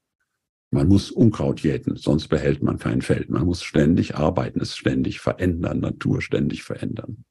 [0.70, 3.28] Man muss Unkraut jäten, sonst behält man kein Feld.
[3.28, 7.24] Man muss ständig arbeiten, es ständig verändern, Natur ständig verändern,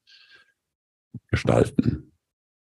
[1.28, 2.12] gestalten.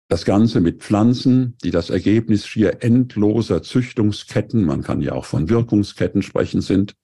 [0.09, 5.48] Das Ganze mit Pflanzen, die das Ergebnis schier endloser Züchtungsketten, man kann ja auch von
[5.48, 6.94] Wirkungsketten sprechen, sind.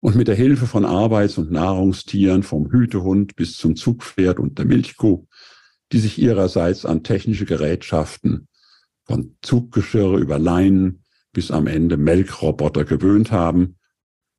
[0.00, 4.66] Und mit der Hilfe von Arbeits- und Nahrungstieren, vom Hütehund bis zum Zugpferd und der
[4.66, 5.26] Milchkuh,
[5.92, 8.48] die sich ihrerseits an technische Gerätschaften
[9.04, 13.76] von Zuggeschirre über Leinen bis am Ende Melkroboter gewöhnt haben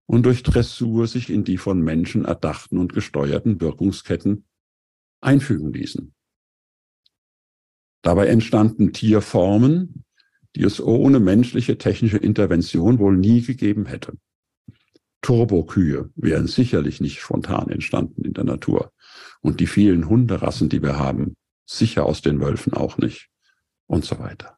[0.07, 4.45] und durch Dressur sich in die von Menschen erdachten und gesteuerten Wirkungsketten
[5.21, 6.13] einfügen ließen.
[8.01, 10.05] Dabei entstanden Tierformen,
[10.55, 14.17] die es ohne menschliche technische Intervention wohl nie gegeben hätte.
[15.21, 18.93] Turbokühe wären sicherlich nicht spontan entstanden in der Natur.
[19.41, 23.29] Und die vielen Hunderassen, die wir haben, sicher aus den Wölfen auch nicht.
[23.87, 24.57] Und so weiter.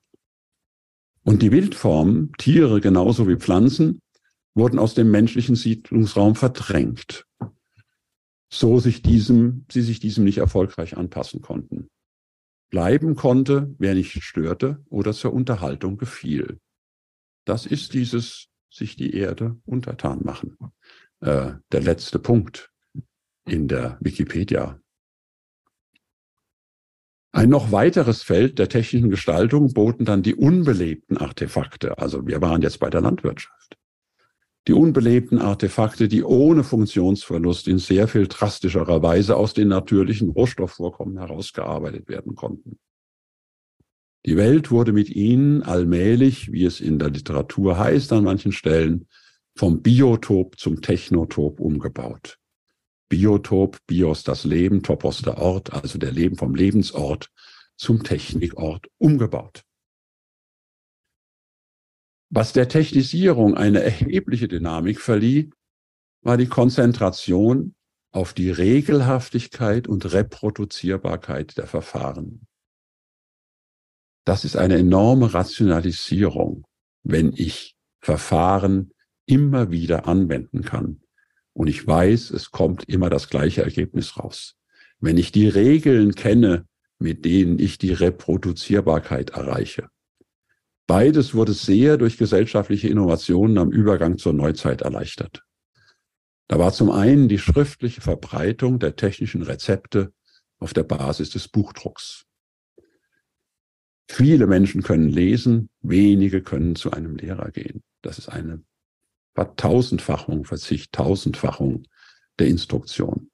[1.23, 4.01] Und die Wildformen, Tiere genauso wie Pflanzen,
[4.55, 7.25] wurden aus dem menschlichen Siedlungsraum verdrängt,
[8.51, 11.89] so sich diesem, sie sich diesem nicht erfolgreich anpassen konnten
[12.69, 16.59] bleiben konnte, wer nicht störte oder zur Unterhaltung gefiel.
[17.45, 20.57] Das ist dieses sich die Erde untertan machen.
[21.21, 22.71] Äh, der letzte Punkt
[23.49, 24.79] in der Wikipedia.
[27.31, 31.97] Ein noch weiteres Feld der technischen Gestaltung boten dann die unbelebten Artefakte.
[31.97, 33.79] Also wir waren jetzt bei der Landwirtschaft
[34.69, 41.17] die unbelebten Artefakte, die ohne Funktionsverlust in sehr viel drastischerer Weise aus den natürlichen Rohstoffvorkommen
[41.17, 42.77] herausgearbeitet werden konnten.
[44.27, 49.07] Die Welt wurde mit ihnen allmählich, wie es in der Literatur heißt an manchen Stellen,
[49.55, 52.37] vom Biotop zum Technotop umgebaut.
[53.09, 57.31] Biotop, Bios das Leben, Topos der Ort, also der Leben vom Lebensort
[57.75, 59.63] zum Technikort umgebaut.
[62.29, 65.49] Was der Technisierung eine erhebliche Dynamik verlieh,
[66.21, 67.75] war die Konzentration
[68.11, 72.45] auf die Regelhaftigkeit und Reproduzierbarkeit der Verfahren.
[74.25, 76.67] Das ist eine enorme Rationalisierung,
[77.03, 78.91] wenn ich Verfahren
[79.25, 81.01] immer wieder anwenden kann.
[81.53, 84.55] Und ich weiß, es kommt immer das gleiche Ergebnis raus.
[84.99, 86.65] Wenn ich die Regeln kenne,
[86.99, 89.89] mit denen ich die Reproduzierbarkeit erreiche.
[90.85, 95.43] Beides wurde sehr durch gesellschaftliche Innovationen am Übergang zur Neuzeit erleichtert.
[96.47, 100.11] Da war zum einen die schriftliche Verbreitung der technischen Rezepte
[100.57, 102.25] auf der Basis des Buchdrucks.
[104.09, 107.83] Viele Menschen können lesen, wenige können zu einem Lehrer gehen.
[108.01, 108.63] Das ist eine
[109.39, 111.83] Vertausendfachung, Verzichttausendfachung
[112.39, 113.31] der Instruktion.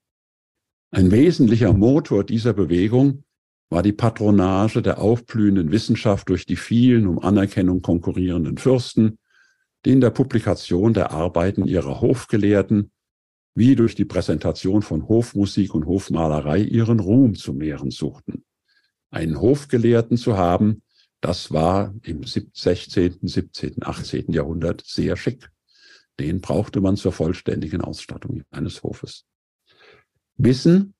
[0.91, 3.23] Ein wesentlicher Motor dieser Bewegung
[3.71, 9.17] war die Patronage der aufblühenden Wissenschaft durch die vielen um Anerkennung konkurrierenden Fürsten,
[9.83, 12.91] die in der Publikation der Arbeiten ihrer Hofgelehrten
[13.55, 18.45] wie durch die Präsentation von Hofmusik und Hofmalerei ihren Ruhm zu mehren suchten.
[19.09, 20.83] Einen Hofgelehrten zu haben,
[21.19, 24.31] das war im 16., 17., 18.
[24.31, 25.49] Jahrhundert sehr schick.
[26.19, 29.25] Den brauchte man zur vollständigen Ausstattung eines Hofes.
[30.37, 30.95] Wissen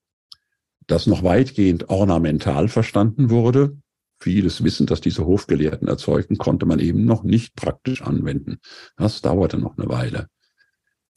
[0.88, 3.78] das noch weitgehend ornamental verstanden wurde.
[4.20, 8.58] Vieles Wissen, das diese Hofgelehrten erzeugten, konnte man eben noch nicht praktisch anwenden.
[8.96, 10.28] Das dauerte noch eine Weile.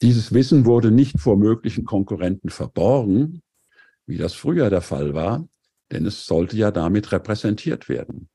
[0.01, 3.41] Dieses Wissen wurde nicht vor möglichen Konkurrenten verborgen,
[4.05, 5.47] wie das früher der Fall war,
[5.91, 8.29] denn es sollte ja damit repräsentiert werden.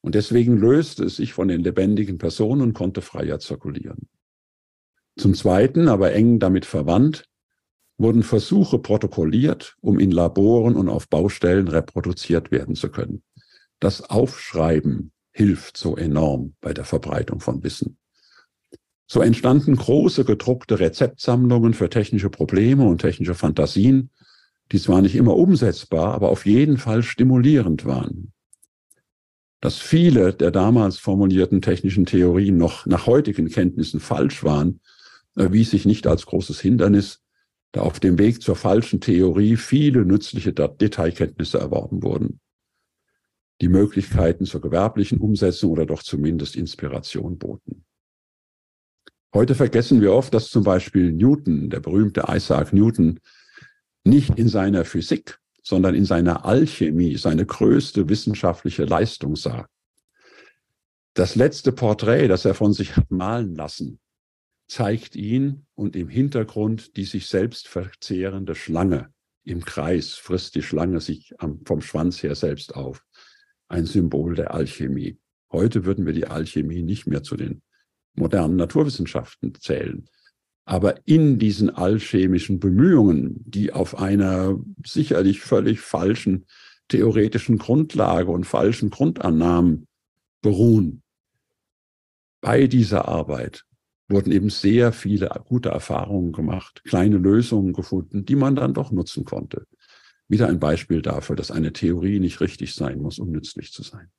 [0.00, 4.08] Und deswegen löste es sich von den lebendigen Personen und konnte freier zirkulieren.
[5.16, 7.28] Zum Zweiten, aber eng damit verwandt,
[7.98, 13.22] wurden Versuche protokolliert, um in Laboren und auf Baustellen reproduziert werden zu können.
[13.80, 17.98] Das Aufschreiben hilft so enorm bei der Verbreitung von Wissen.
[19.06, 24.10] So entstanden große gedruckte Rezeptsammlungen für technische Probleme und technische Fantasien,
[24.72, 28.32] die zwar nicht immer umsetzbar, aber auf jeden Fall stimulierend waren.
[29.60, 34.80] Dass viele der damals formulierten technischen Theorien noch nach heutigen Kenntnissen falsch waren,
[35.36, 37.22] erwies sich nicht als großes Hindernis,
[37.72, 42.40] da auf dem Weg zur falschen Theorie viele nützliche Detailkenntnisse erworben wurden,
[43.60, 47.84] die Möglichkeiten zur gewerblichen Umsetzung oder doch zumindest Inspiration boten.
[49.34, 53.20] Heute vergessen wir oft, dass zum Beispiel Newton, der berühmte Isaac Newton,
[54.04, 59.66] nicht in seiner Physik, sondern in seiner Alchemie seine größte wissenschaftliche Leistung sah.
[61.12, 63.98] Das letzte Porträt, das er von sich hat malen lassen,
[64.66, 69.12] zeigt ihn und im Hintergrund die sich selbst verzehrende Schlange.
[69.44, 73.04] Im Kreis frisst die Schlange sich vom Schwanz her selbst auf.
[73.68, 75.18] Ein Symbol der Alchemie.
[75.52, 77.62] Heute würden wir die Alchemie nicht mehr zu den
[78.14, 80.08] modernen Naturwissenschaften zählen.
[80.64, 86.46] Aber in diesen alchemischen Bemühungen, die auf einer sicherlich völlig falschen
[86.88, 89.86] theoretischen Grundlage und falschen Grundannahmen
[90.42, 91.02] beruhen,
[92.40, 93.65] bei dieser Arbeit
[94.08, 99.24] wurden eben sehr viele gute Erfahrungen gemacht, kleine Lösungen gefunden, die man dann doch nutzen
[99.24, 99.66] konnte.
[100.28, 104.10] Wieder ein Beispiel dafür, dass eine Theorie nicht richtig sein muss, um nützlich zu sein.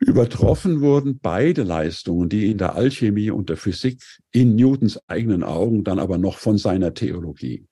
[0.00, 5.82] Übertroffen wurden beide Leistungen, die in der Alchemie und der Physik in Newtons eigenen Augen
[5.82, 7.66] dann aber noch von seiner Theologie,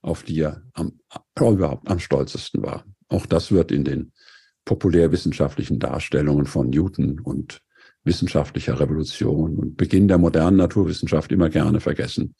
[0.00, 0.98] auf die er am,
[1.38, 2.86] überhaupt am stolzesten war.
[3.08, 4.12] Auch das wird in den
[4.64, 7.60] populärwissenschaftlichen Darstellungen von Newton und
[8.08, 12.34] wissenschaftlicher Revolution und Beginn der modernen Naturwissenschaft immer gerne vergessen.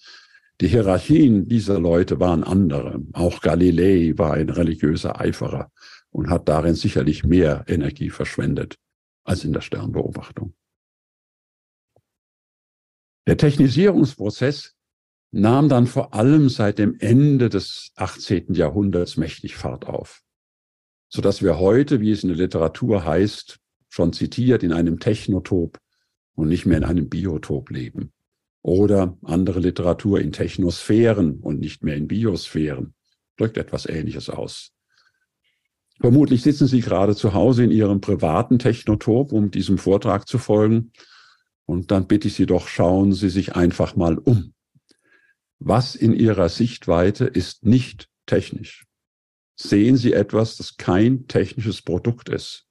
[0.60, 3.00] Die Hierarchien dieser Leute waren andere.
[3.12, 5.70] Auch Galilei war ein religiöser Eiferer
[6.10, 8.76] und hat darin sicherlich mehr Energie verschwendet
[9.24, 10.54] als in der Sternbeobachtung.
[13.28, 14.74] Der Technisierungsprozess
[15.30, 18.54] nahm dann vor allem seit dem Ende des 18.
[18.54, 20.22] Jahrhunderts mächtig Fahrt auf,
[21.10, 25.78] so dass wir heute, wie es in der Literatur heißt, schon zitiert, in einem Technotop
[26.34, 28.12] und nicht mehr in einem Biotop leben.
[28.62, 32.94] Oder andere Literatur in Technosphären und nicht mehr in Biosphären.
[33.36, 34.72] Drückt etwas Ähnliches aus.
[36.00, 40.92] Vermutlich sitzen Sie gerade zu Hause in Ihrem privaten Technotop, um diesem Vortrag zu folgen.
[41.66, 44.54] Und dann bitte ich Sie doch, schauen Sie sich einfach mal um.
[45.58, 48.86] Was in Ihrer Sichtweite ist nicht technisch?
[49.56, 52.67] Sehen Sie etwas, das kein technisches Produkt ist?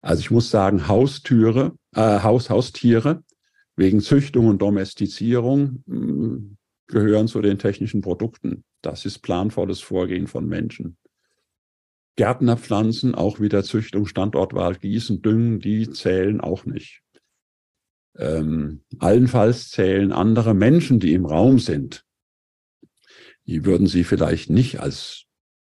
[0.00, 3.24] Also ich muss sagen, Haustüre, äh, Haus, Haustiere
[3.76, 6.56] wegen Züchtung und Domestizierung mh, hm,
[6.86, 8.64] gehören zu den technischen Produkten.
[8.82, 10.96] Das ist planvolles Vorgehen von Menschen.
[12.16, 17.02] Gärtnerpflanzen, auch wieder Züchtung, Standortwahl, Gießen, Düngen, die zählen auch nicht.
[18.16, 22.04] Ähm, allenfalls zählen andere Menschen, die im Raum sind.
[23.46, 25.26] Die würden Sie vielleicht nicht als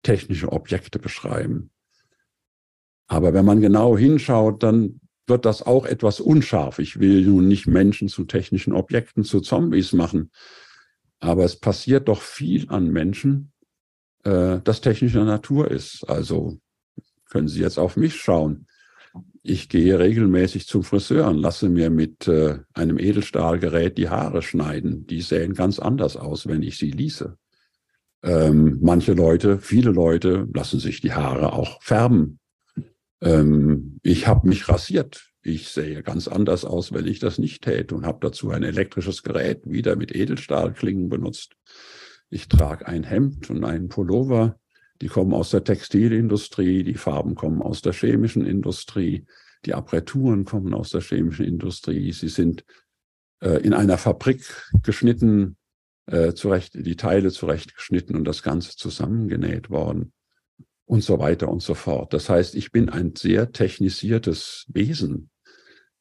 [0.01, 1.71] technische Objekte beschreiben.
[3.09, 6.79] Aber wenn man genau hinschaut, dann wird das auch etwas unscharf.
[6.79, 10.31] Ich will nun nicht Menschen zu technischen Objekten, zu Zombies machen.
[11.19, 13.51] Aber es passiert doch viel an Menschen,
[14.23, 16.07] äh, das technischer Natur ist.
[16.07, 16.59] Also
[17.29, 18.67] können Sie jetzt auf mich schauen.
[19.41, 25.07] Ich gehe regelmäßig zum Friseur und lasse mir mit äh, einem Edelstahlgerät die Haare schneiden.
[25.07, 27.37] Die sehen ganz anders aus, wenn ich sie ließe.
[28.21, 32.38] Ähm, manche Leute, viele Leute lassen sich die Haare auch färben
[33.21, 35.29] ähm, ich habe mich rasiert.
[35.41, 39.23] Ich sehe ganz anders aus, wenn ich das nicht täte und habe dazu ein elektrisches
[39.23, 41.55] Gerät wieder mit Edelstahlklingen benutzt.
[42.29, 44.59] Ich trage ein Hemd und einen Pullover.
[45.01, 49.25] Die kommen aus der Textilindustrie, die Farben kommen aus der chemischen Industrie,
[49.65, 52.11] die Apparaturen kommen aus der chemischen Industrie.
[52.11, 52.65] Sie sind
[53.41, 54.43] äh, in einer Fabrik
[54.83, 55.55] geschnitten,
[56.07, 60.11] äh, zurecht, die Teile zurechtgeschnitten und das Ganze zusammengenäht worden
[60.89, 62.13] und so weiter und so fort.
[62.13, 65.29] Das heißt, ich bin ein sehr technisiertes Wesen.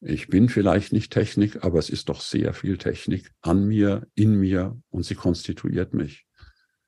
[0.01, 4.33] Ich bin vielleicht nicht Technik, aber es ist doch sehr viel Technik an mir, in
[4.33, 6.25] mir und sie konstituiert mich.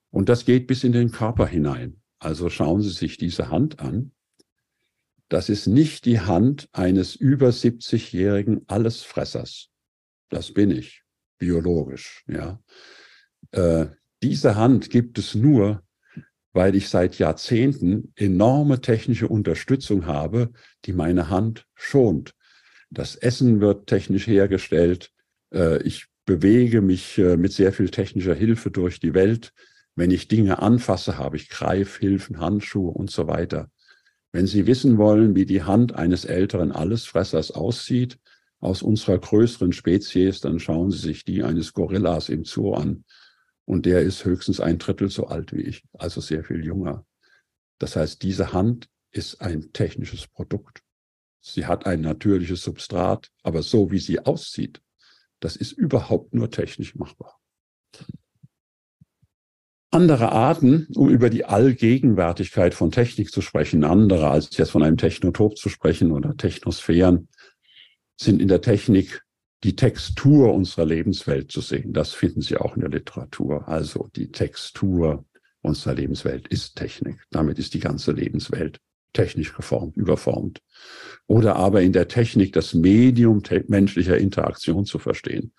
[0.10, 2.02] Und das geht bis in den Körper hinein.
[2.18, 4.14] Also schauen Sie sich diese Hand an.
[5.30, 9.70] Das ist nicht die Hand eines über 70-jährigen Allesfressers.
[10.30, 11.04] Das bin ich,
[11.38, 12.60] biologisch, ja.
[13.52, 13.88] Äh,
[14.24, 15.84] diese Hand gibt es nur,
[16.54, 20.52] weil ich seit Jahrzehnten enorme technische Unterstützung habe,
[20.86, 22.34] die meine Hand schont.
[22.90, 25.12] Das Essen wird technisch hergestellt.
[25.54, 29.54] Äh, ich bewege mich äh, mit sehr viel technischer Hilfe durch die Welt.
[29.96, 33.70] Wenn ich Dinge anfasse, habe ich Greifhilfen, Handschuhe und so weiter.
[34.34, 38.18] Wenn Sie wissen wollen, wie die Hand eines älteren Allesfressers aussieht,
[38.62, 43.04] aus unserer größeren Spezies, dann schauen Sie sich die eines Gorillas im Zoo an.
[43.72, 47.06] Und der ist höchstens ein Drittel so alt wie ich, also sehr viel jünger.
[47.80, 50.84] Das heißt, diese Hand ist ein technisches Produkt.
[51.40, 54.82] Sie hat ein natürliches Substrat, aber so wie sie aussieht,
[55.40, 57.40] das ist überhaupt nur technisch machbar.
[59.90, 64.98] Andere Arten, um über die Allgegenwärtigkeit von Technik zu sprechen, andere als jetzt von einem
[64.98, 67.30] Technotop zu sprechen oder Technosphären,
[68.18, 69.24] sind in der Technik
[69.64, 71.94] die Textur unserer Lebenswelt zu sehen.
[71.94, 73.68] Das finden Sie auch in der Literatur.
[73.68, 75.26] Also die Textur
[75.62, 77.20] unserer Lebenswelt ist Technik.
[77.30, 78.80] Damit ist die ganze Lebenswelt
[79.14, 80.62] technisch geformt, überformt.
[81.28, 85.54] Oder aber in der Technik das Medium menschlicher Interaktion zu verstehen.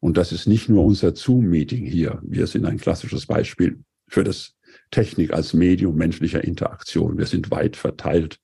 [0.00, 2.20] Und das ist nicht nur unser Zoom-Meeting hier.
[2.22, 4.54] Wir sind ein klassisches Beispiel für das
[4.90, 7.16] Technik als Medium menschlicher Interaktion.
[7.16, 8.38] Wir sind weit verteilt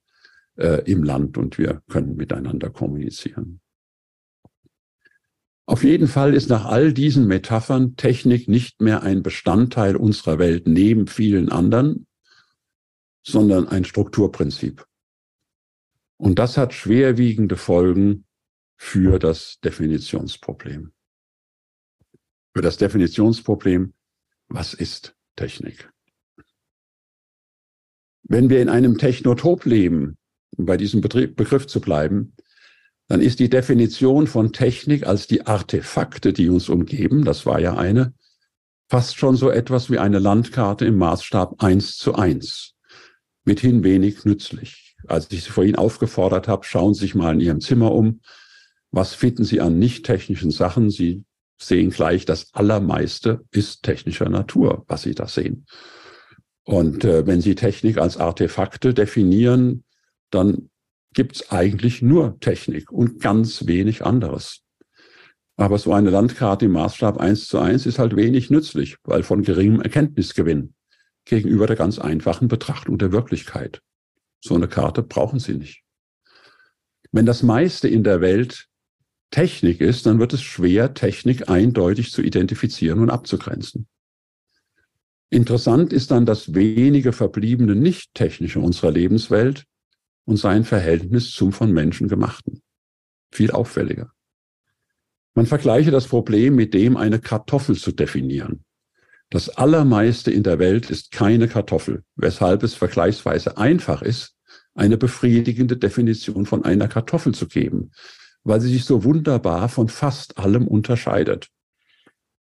[0.56, 3.60] äh, im Land und wir können miteinander kommunizieren.
[5.70, 10.66] Auf jeden Fall ist nach all diesen Metaphern Technik nicht mehr ein Bestandteil unserer Welt
[10.66, 12.08] neben vielen anderen,
[13.22, 14.84] sondern ein Strukturprinzip.
[16.16, 18.26] Und das hat schwerwiegende Folgen
[18.76, 20.90] für das Definitionsproblem.
[22.52, 23.94] Für das Definitionsproblem,
[24.48, 25.88] was ist Technik?
[28.24, 30.18] Wenn wir in einem Technotop leben,
[30.56, 32.34] um bei diesem Begriff zu bleiben,
[33.10, 37.76] dann ist die Definition von Technik als die Artefakte, die uns umgeben, das war ja
[37.76, 38.14] eine,
[38.88, 42.76] fast schon so etwas wie eine Landkarte im Maßstab eins zu eins
[43.44, 44.94] mithin wenig nützlich.
[45.08, 48.20] Als ich Sie vorhin aufgefordert habe, schauen Sie sich mal in Ihrem Zimmer um.
[48.92, 50.88] Was finden Sie an nicht technischen Sachen?
[50.88, 51.24] Sie
[51.60, 55.66] sehen gleich, das Allermeiste ist technischer Natur, was Sie da sehen.
[56.62, 59.82] Und äh, wenn Sie Technik als Artefakte definieren,
[60.30, 60.69] dann
[61.14, 64.62] gibt es eigentlich nur Technik und ganz wenig anderes.
[65.56, 69.42] Aber so eine Landkarte im Maßstab eins zu eins ist halt wenig nützlich, weil von
[69.42, 70.74] geringem Erkenntnisgewinn
[71.24, 73.82] gegenüber der ganz einfachen Betrachtung der Wirklichkeit.
[74.42, 75.82] So eine Karte brauchen Sie nicht.
[77.12, 78.68] Wenn das meiste in der Welt
[79.30, 83.86] Technik ist, dann wird es schwer, Technik eindeutig zu identifizieren und abzugrenzen.
[85.28, 89.64] Interessant ist dann das wenige verbliebene Nicht-Technische unserer Lebenswelt
[90.24, 92.62] und sein Verhältnis zum von Menschen gemachten.
[93.32, 94.12] Viel auffälliger.
[95.34, 98.64] Man vergleiche das Problem mit dem, eine Kartoffel zu definieren.
[99.30, 104.34] Das Allermeiste in der Welt ist keine Kartoffel, weshalb es vergleichsweise einfach ist,
[104.74, 107.92] eine befriedigende Definition von einer Kartoffel zu geben,
[108.42, 111.48] weil sie sich so wunderbar von fast allem unterscheidet.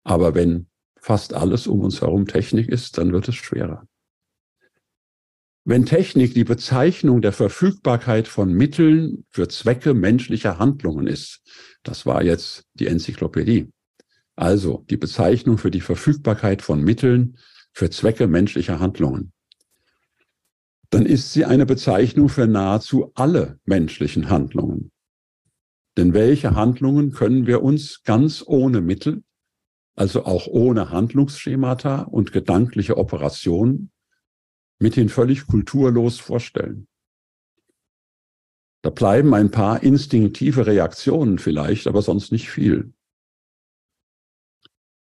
[0.03, 0.69] Aber wenn
[0.99, 3.87] fast alles um uns herum Technik ist, dann wird es schwerer.
[5.69, 11.43] Wenn Technik die Bezeichnung der Verfügbarkeit von Mitteln für Zwecke menschlicher Handlungen ist,
[11.83, 13.71] das war jetzt die Enzyklopädie,
[14.35, 17.37] also die Bezeichnung für die Verfügbarkeit von Mitteln
[17.75, 19.35] für Zwecke menschlicher Handlungen.
[20.89, 24.91] Dann ist sie eine Bezeichnung für nahezu alle menschlichen Handlungen.
[25.99, 29.23] Denn welche Handlungen können wir uns ganz ohne Mittel,
[29.97, 33.91] also auch ohne Handlungsschemata und gedankliche Operationen,
[34.79, 36.89] mithin völlig kulturlos vorstellen?
[38.83, 42.93] Da bleiben ein paar instinktive Reaktionen vielleicht, aber sonst nicht viel.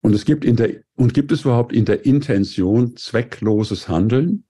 [0.02, 4.44] Und es gibt in der, und gibt es überhaupt in der Intention zweckloses Handeln?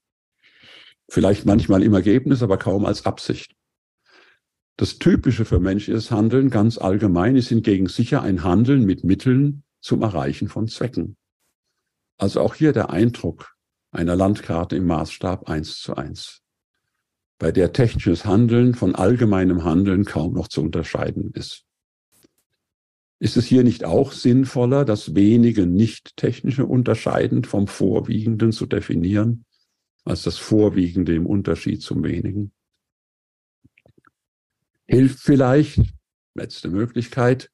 [1.09, 3.55] Vielleicht manchmal im Ergebnis, aber kaum als Absicht.
[4.77, 10.03] Das Typische für menschliches Handeln ganz allgemein ist hingegen sicher ein Handeln mit Mitteln zum
[10.03, 11.17] Erreichen von Zwecken.
[12.17, 13.56] Also auch hier der Eindruck
[13.91, 16.41] einer Landkarte im Maßstab eins zu eins,
[17.39, 21.63] bei der technisches Handeln von allgemeinem Handeln kaum noch zu unterscheiden ist.
[23.19, 29.45] Ist es hier nicht auch sinnvoller, das wenige nicht-technische unterscheidend vom Vorwiegenden zu definieren,
[30.05, 32.51] als das Vorwiegende im Unterschied zum wenigen?
[34.85, 35.81] Hilft vielleicht,
[36.35, 37.49] letzte Möglichkeit,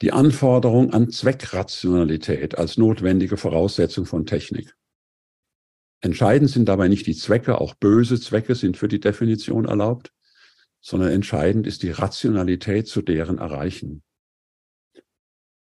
[0.00, 4.76] die Anforderung an Zweckrationalität als notwendige Voraussetzung von Technik.
[6.00, 10.12] Entscheidend sind dabei nicht die Zwecke, auch böse Zwecke sind für die Definition erlaubt,
[10.80, 14.02] sondern entscheidend ist die Rationalität zu deren Erreichen.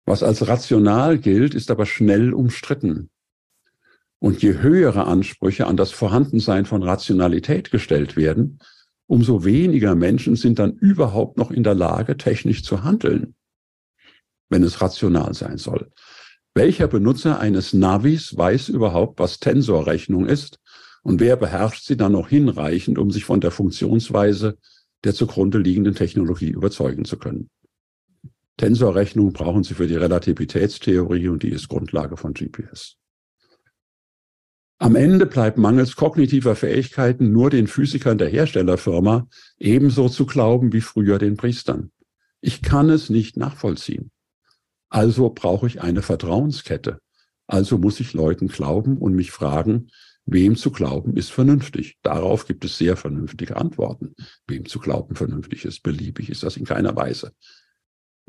[0.05, 3.09] Was als rational gilt, ist aber schnell umstritten.
[4.19, 8.59] Und je höhere Ansprüche an das Vorhandensein von Rationalität gestellt werden,
[9.05, 13.35] umso weniger Menschen sind dann überhaupt noch in der Lage, technisch zu handeln,
[14.49, 15.91] wenn es rational sein soll.
[16.55, 20.59] Welcher Benutzer eines Navis weiß überhaupt, was Tensorrechnung ist
[21.01, 24.57] und wer beherrscht sie dann noch hinreichend, um sich von der Funktionsweise
[25.03, 27.49] der zugrunde liegenden Technologie überzeugen zu können?
[28.57, 32.97] Tensorrechnung brauchen Sie für die Relativitätstheorie und die ist Grundlage von GPS.
[34.77, 39.27] Am Ende bleibt mangels kognitiver Fähigkeiten nur den Physikern der Herstellerfirma
[39.57, 41.91] ebenso zu glauben wie früher den Priestern.
[42.41, 44.11] Ich kann es nicht nachvollziehen.
[44.93, 46.99] Also brauche ich eine Vertrauenskette.
[47.47, 49.89] Also muss ich Leuten glauben und mich fragen,
[50.25, 51.97] wem zu glauben ist vernünftig.
[52.03, 54.13] Darauf gibt es sehr vernünftige Antworten.
[54.45, 57.33] Wem zu glauben vernünftig ist, beliebig ist das in keiner Weise.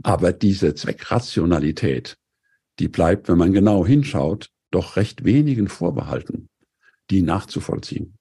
[0.03, 2.17] Aber diese Zweckrationalität,
[2.79, 6.49] die bleibt, wenn man genau hinschaut, doch recht wenigen vorbehalten,
[7.11, 8.17] die nachzuvollziehen.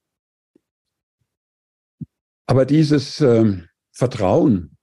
[2.46, 4.73] Aber dieses äh, Vertrauen,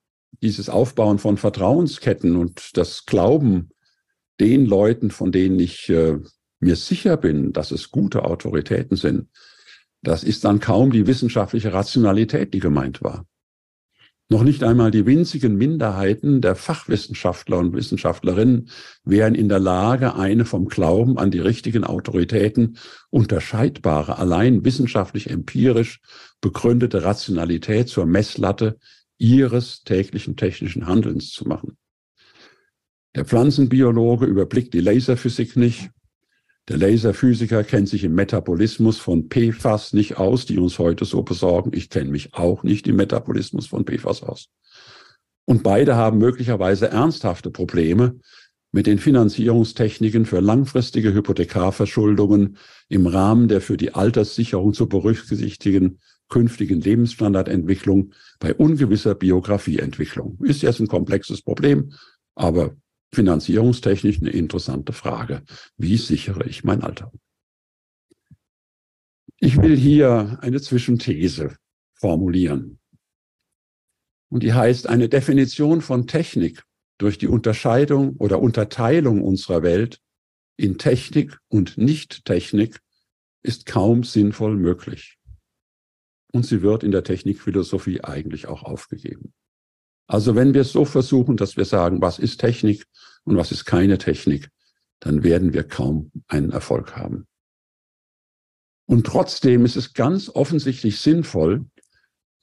[0.42, 3.70] dieses Aufbauen von Vertrauensketten und das Glauben
[4.40, 6.18] den Leuten, von denen ich äh,
[6.60, 9.28] mir sicher bin, dass es gute Autoritäten sind,
[10.02, 13.26] das ist dann kaum die wissenschaftliche Rationalität, die gemeint war.
[14.30, 18.70] Noch nicht einmal die winzigen Minderheiten der Fachwissenschaftler und Wissenschaftlerinnen
[19.04, 22.78] wären in der Lage, eine vom Glauben an die richtigen Autoritäten
[23.10, 26.00] unterscheidbare, allein wissenschaftlich empirisch
[26.40, 28.78] begründete Rationalität zur Messlatte
[29.22, 31.78] ihres täglichen technischen Handelns zu machen.
[33.16, 35.92] Der Pflanzenbiologe überblickt die Laserphysik nicht,
[36.68, 41.72] der Laserphysiker kennt sich im Metabolismus von PFAS nicht aus, die uns heute so besorgen.
[41.74, 44.50] Ich kenne mich auch nicht im Metabolismus von PFAS aus.
[45.46, 48.20] Und beide haben möglicherweise ernsthafte Probleme
[48.72, 52.58] mit den Finanzierungstechniken für langfristige Hypothekarverschuldungen
[52.88, 56.00] im Rahmen der für die Alterssicherung zu berücksichtigen
[56.32, 60.40] künftigen Lebensstandardentwicklung bei ungewisser Biografieentwicklung.
[60.44, 61.94] Ist jetzt ein komplexes Problem,
[62.34, 62.76] aber
[63.14, 65.44] finanzierungstechnisch eine interessante Frage.
[65.78, 67.12] Wie sichere ich mein Alter?
[69.38, 71.56] Ich will hier eine Zwischenthese
[71.94, 72.80] formulieren.
[74.30, 76.64] Und die heißt, eine Definition von Technik
[76.98, 80.00] durch die Unterscheidung oder Unterteilung unserer Welt
[80.56, 82.80] in Technik und Nicht-Technik
[83.44, 85.18] ist kaum sinnvoll möglich.
[86.32, 89.34] Und sie wird in der Technikphilosophie eigentlich auch aufgegeben.
[90.08, 92.86] Also wenn wir es so versuchen, dass wir sagen, was ist Technik
[93.24, 94.50] und was ist keine Technik,
[95.00, 97.28] dann werden wir kaum einen Erfolg haben.
[98.86, 101.66] Und trotzdem ist es ganz offensichtlich sinnvoll,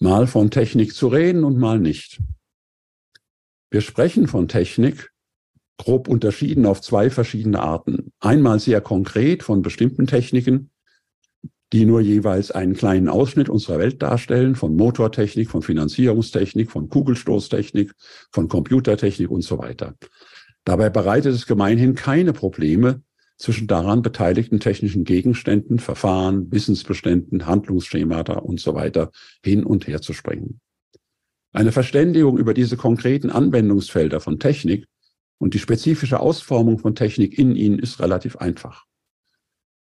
[0.00, 2.20] mal von Technik zu reden und mal nicht.
[3.70, 5.12] Wir sprechen von Technik
[5.76, 8.12] grob unterschieden auf zwei verschiedene Arten.
[8.18, 10.70] Einmal sehr konkret von bestimmten Techniken,
[11.72, 17.92] die nur jeweils einen kleinen Ausschnitt unserer Welt darstellen, von Motortechnik, von Finanzierungstechnik, von Kugelstoßtechnik,
[18.30, 19.94] von Computertechnik und so weiter.
[20.64, 23.02] Dabei bereitet es gemeinhin keine Probleme,
[23.38, 29.12] zwischen daran beteiligten technischen Gegenständen, Verfahren, Wissensbeständen, Handlungsschemata und so weiter
[29.44, 30.60] hin und her zu springen.
[31.52, 34.86] Eine Verständigung über diese konkreten Anwendungsfelder von Technik
[35.38, 38.87] und die spezifische Ausformung von Technik in ihnen ist relativ einfach.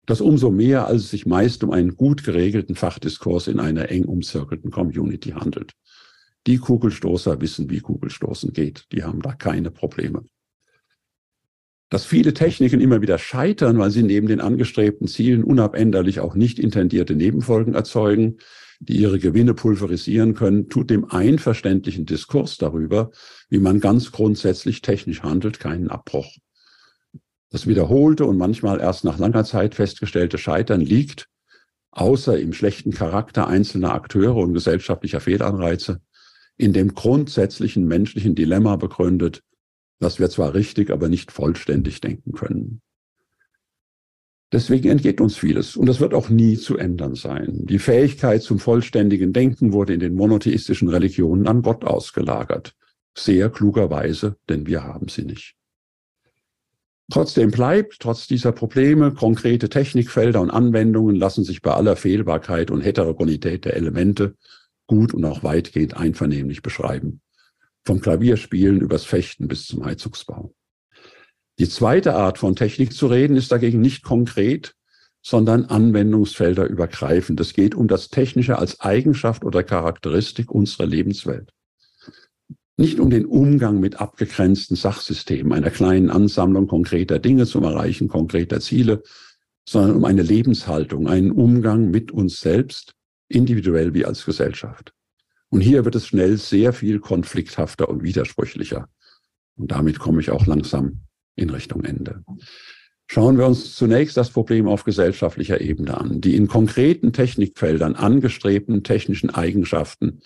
[0.07, 4.05] Das umso mehr, als es sich meist um einen gut geregelten Fachdiskurs in einer eng
[4.05, 5.73] umzirkelten Community handelt.
[6.47, 8.87] Die Kugelstoßer wissen, wie Kugelstoßen geht.
[8.93, 10.25] Die haben da keine Probleme.
[11.91, 16.61] Dass viele Techniken immer wieder scheitern, weil sie neben den angestrebten Zielen unabänderlich auch nicht
[16.61, 18.39] intendierte Nebenfolgen erzeugen,
[18.79, 23.11] die ihre Gewinne pulverisieren können, tut dem einverständlichen Diskurs darüber,
[23.49, 26.37] wie man ganz grundsätzlich technisch handelt, keinen Abbruch.
[27.51, 31.29] Das wiederholte und manchmal erst nach langer Zeit festgestellte Scheitern liegt,
[31.93, 36.01] außer im schlechten Charakter einzelner Akteure und gesellschaftlicher Fehlanreize,
[36.57, 39.43] in dem grundsätzlichen menschlichen Dilemma begründet,
[39.99, 42.83] dass wir zwar richtig, aber nicht vollständig denken können.
[44.53, 47.67] Deswegen entgeht uns vieles und das wird auch nie zu ändern sein.
[47.67, 52.77] Die Fähigkeit zum vollständigen Denken wurde in den monotheistischen Religionen an Gott ausgelagert.
[53.17, 55.57] Sehr klugerweise, denn wir haben sie nicht.
[57.09, 62.81] Trotzdem bleibt, trotz dieser Probleme, konkrete Technikfelder und Anwendungen lassen sich bei aller Fehlbarkeit und
[62.81, 64.35] Heterogenität der Elemente
[64.89, 67.21] gut und auch weitgehend einvernehmlich beschreiben.
[67.85, 70.53] Vom Klavierspielen übers Fechten bis zum Heizungsbau.
[71.61, 74.75] Die zweite Art von Technik zu reden ist dagegen nicht konkret,
[75.23, 77.39] sondern Anwendungsfelder übergreifend.
[77.41, 81.53] Es geht um das Technische als Eigenschaft oder Charakteristik unserer Lebenswelt
[82.77, 88.61] nicht um den Umgang mit abgegrenzten Sachsystemen, einer kleinen Ansammlung konkreter Dinge zum Erreichen konkreter
[88.61, 89.03] Ziele,
[89.69, 92.95] sondern um eine Lebenshaltung, einen Umgang mit uns selbst,
[93.29, 94.93] individuell wie als Gesellschaft.
[95.49, 98.89] Und hier wird es schnell sehr viel konflikthafter und widersprüchlicher.
[99.57, 101.01] Und damit komme ich auch langsam
[101.35, 102.25] in Richtung Ende.
[103.09, 106.21] Schauen wir uns zunächst das Problem auf gesellschaftlicher Ebene an.
[106.21, 110.21] Die in konkreten Technikfeldern angestrebten technischen Eigenschaften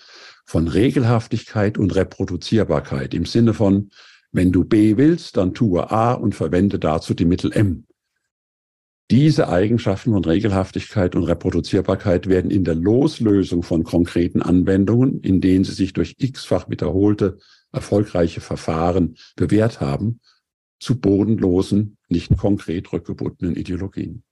[0.51, 3.91] von Regelhaftigkeit und Reproduzierbarkeit im Sinne von,
[4.33, 7.87] wenn du B willst, dann tue A und verwende dazu die Mittel M.
[9.13, 15.63] Diese Eigenschaften von Regelhaftigkeit und Reproduzierbarkeit werden in der Loslösung von konkreten Anwendungen, in denen
[15.63, 17.39] sie sich durch x-fach wiederholte
[17.71, 20.19] erfolgreiche Verfahren bewährt haben,
[20.81, 24.25] zu bodenlosen, nicht konkret rückgebundenen Ideologien.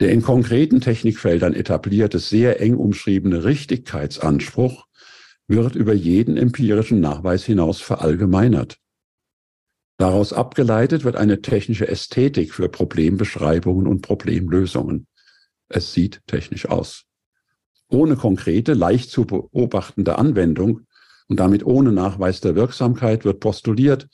[0.00, 4.86] Der in konkreten Technikfeldern etablierte, sehr eng umschriebene Richtigkeitsanspruch
[5.46, 8.78] wird über jeden empirischen Nachweis hinaus verallgemeinert.
[9.98, 15.06] Daraus abgeleitet wird eine technische Ästhetik für Problembeschreibungen und Problemlösungen.
[15.68, 17.04] Es sieht technisch aus.
[17.88, 20.86] Ohne konkrete, leicht zu beobachtende Anwendung
[21.28, 24.08] und damit ohne Nachweis der Wirksamkeit wird postuliert,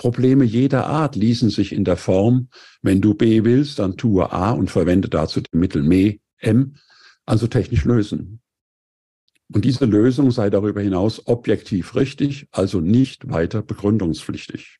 [0.00, 2.48] Probleme jeder Art ließen sich in der Form,
[2.80, 5.84] wenn du B willst, dann tue A und verwende dazu die Mittel
[6.38, 6.76] M,
[7.26, 8.40] also technisch lösen.
[9.52, 14.78] Und diese Lösung sei darüber hinaus objektiv richtig, also nicht weiter begründungspflichtig.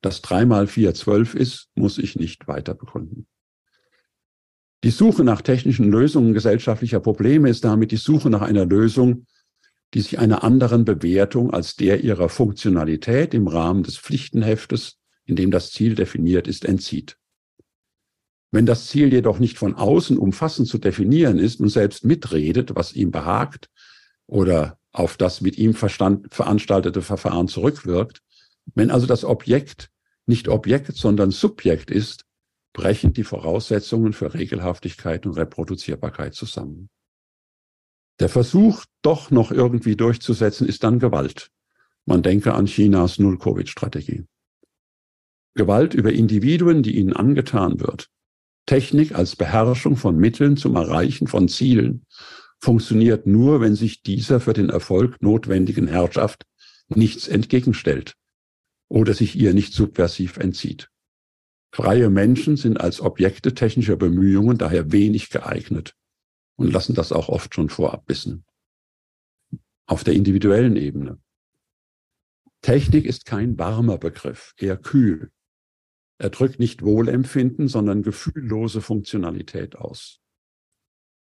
[0.00, 3.28] Dass drei mal vier zwölf ist, muss ich nicht weiter begründen.
[4.82, 9.26] Die Suche nach technischen Lösungen gesellschaftlicher Probleme ist damit die Suche nach einer Lösung,
[9.94, 15.50] die sich einer anderen Bewertung als der ihrer Funktionalität im Rahmen des Pflichtenheftes, in dem
[15.50, 17.16] das Ziel definiert ist, entzieht.
[18.50, 22.92] Wenn das Ziel jedoch nicht von außen umfassend zu definieren ist und selbst mitredet, was
[22.92, 23.68] ihm behagt
[24.26, 28.22] oder auf das mit ihm verstand, veranstaltete Verfahren zurückwirkt,
[28.74, 29.90] wenn also das Objekt
[30.26, 32.24] nicht Objekt, sondern Subjekt ist,
[32.72, 36.88] brechen die Voraussetzungen für Regelhaftigkeit und Reproduzierbarkeit zusammen.
[38.18, 41.50] Der Versuch, doch noch irgendwie durchzusetzen, ist dann Gewalt.
[42.06, 44.24] Man denke an Chinas Null-Covid-Strategie.
[45.54, 48.08] Gewalt über Individuen, die ihnen angetan wird.
[48.64, 52.06] Technik als Beherrschung von Mitteln zum Erreichen von Zielen
[52.58, 56.44] funktioniert nur, wenn sich dieser für den Erfolg notwendigen Herrschaft
[56.88, 58.14] nichts entgegenstellt
[58.88, 60.88] oder sich ihr nicht subversiv entzieht.
[61.72, 65.94] Freie Menschen sind als Objekte technischer Bemühungen daher wenig geeignet
[66.56, 68.44] und lassen das auch oft schon vorab wissen.
[69.86, 71.20] Auf der individuellen Ebene.
[72.62, 75.30] Technik ist kein warmer Begriff, eher kühl.
[76.18, 80.20] Er drückt nicht Wohlempfinden, sondern gefühllose Funktionalität aus.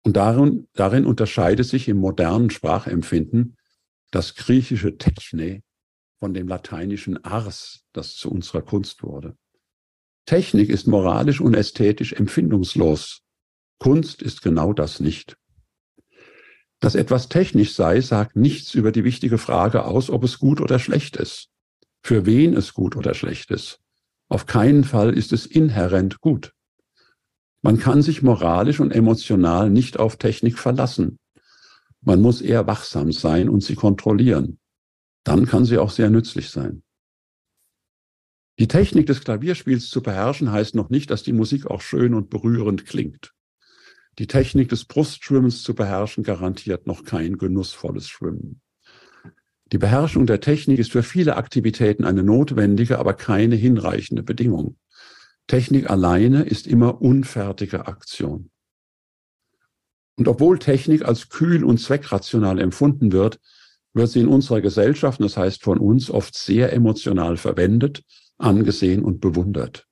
[0.03, 3.59] Und darin, darin unterscheidet sich im modernen Sprachempfinden
[4.11, 5.62] das griechische Techne
[6.18, 9.37] von dem lateinischen Ars, das zu unserer Kunst wurde.
[10.27, 13.23] Technik ist moralisch und ästhetisch empfindungslos
[13.81, 15.37] Kunst ist genau das nicht.
[16.81, 20.78] Dass etwas technisch sei, sagt nichts über die wichtige Frage aus, ob es gut oder
[20.78, 21.49] schlecht ist.
[22.03, 23.81] Für wen es gut oder schlecht ist.
[24.28, 26.53] Auf keinen Fall ist es inhärent gut.
[27.62, 31.18] Man kann sich moralisch und emotional nicht auf Technik verlassen.
[32.03, 34.59] Man muss eher wachsam sein und sie kontrollieren.
[35.24, 36.83] Dann kann sie auch sehr nützlich sein.
[38.59, 42.28] Die Technik des Klavierspiels zu beherrschen heißt noch nicht, dass die Musik auch schön und
[42.28, 43.35] berührend klingt.
[44.21, 48.61] Die Technik des Brustschwimmens zu beherrschen garantiert noch kein genussvolles Schwimmen.
[49.73, 54.77] Die Beherrschung der Technik ist für viele Aktivitäten eine notwendige, aber keine hinreichende Bedingung.
[55.47, 58.51] Technik alleine ist immer unfertige Aktion.
[60.18, 63.41] Und obwohl Technik als kühl und zweckrational empfunden wird,
[63.95, 68.03] wird sie in unserer Gesellschaft, das heißt von uns, oft sehr emotional verwendet,
[68.37, 69.89] angesehen und bewundert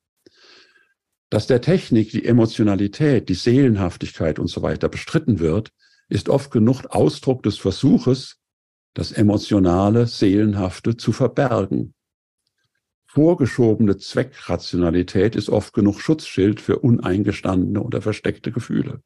[1.31, 5.71] dass der Technik die Emotionalität, die Seelenhaftigkeit und so weiter bestritten wird,
[6.09, 8.39] ist oft genug Ausdruck des Versuches,
[8.95, 11.95] das Emotionale, Seelenhafte zu verbergen.
[13.07, 19.03] Vorgeschobene Zweckrationalität ist oft genug Schutzschild für uneingestandene oder versteckte Gefühle.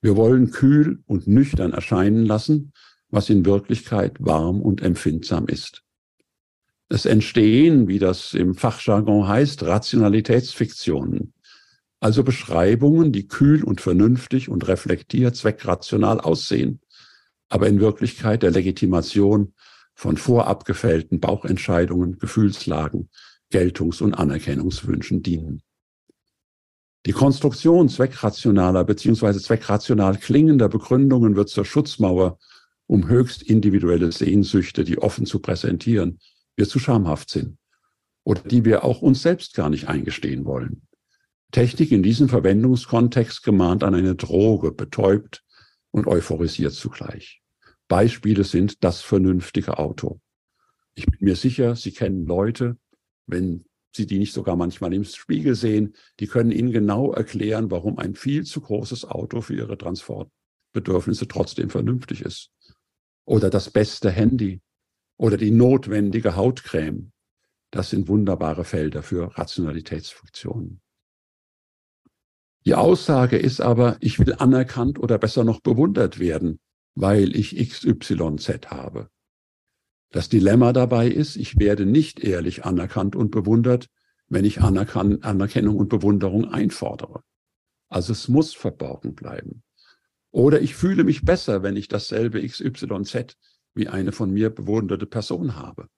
[0.00, 2.72] Wir wollen kühl und nüchtern erscheinen lassen,
[3.08, 5.83] was in Wirklichkeit warm und empfindsam ist.
[6.88, 11.32] Es entstehen, wie das im Fachjargon heißt, Rationalitätsfiktionen,
[12.00, 16.80] also Beschreibungen, die kühl und vernünftig und reflektiert zweckrational aussehen,
[17.48, 19.54] aber in Wirklichkeit der Legitimation
[19.94, 23.08] von vorab gefällten Bauchentscheidungen, Gefühlslagen,
[23.50, 25.62] Geltungs- und Anerkennungswünschen dienen.
[27.06, 29.38] Die Konstruktion zweckrationaler bzw.
[29.38, 32.38] zweckrational klingender Begründungen wird zur Schutzmauer,
[32.86, 36.18] um höchst individuelle Sehnsüchte, die offen zu präsentieren,
[36.56, 37.58] wir zu schamhaft sind
[38.24, 40.86] oder die wir auch uns selbst gar nicht eingestehen wollen.
[41.52, 45.44] Technik in diesem Verwendungskontext gemahnt an eine Droge, betäubt
[45.92, 47.42] und euphorisiert zugleich.
[47.86, 50.20] Beispiele sind das vernünftige Auto.
[50.96, 52.76] Ich bin mir sicher, Sie kennen Leute,
[53.26, 57.98] wenn Sie die nicht sogar manchmal im Spiegel sehen, die können Ihnen genau erklären, warum
[57.98, 62.50] ein viel zu großes Auto für Ihre Transportbedürfnisse trotzdem vernünftig ist.
[63.24, 64.60] Oder das beste Handy,
[65.16, 67.12] oder die notwendige Hautcreme.
[67.70, 70.80] Das sind wunderbare Felder für Rationalitätsfunktionen.
[72.66, 76.60] Die Aussage ist aber, ich will anerkannt oder besser noch bewundert werden,
[76.94, 79.10] weil ich XYZ habe.
[80.10, 83.88] Das Dilemma dabei ist, ich werde nicht ehrlich anerkannt und bewundert,
[84.28, 87.22] wenn ich Anerkan Anerkennung und Bewunderung einfordere.
[87.88, 89.62] Also es muss verborgen bleiben.
[90.30, 93.36] Oder ich fühle mich besser, wenn ich dasselbe XYZ
[93.74, 95.88] wie eine von mir bewunderte Person habe,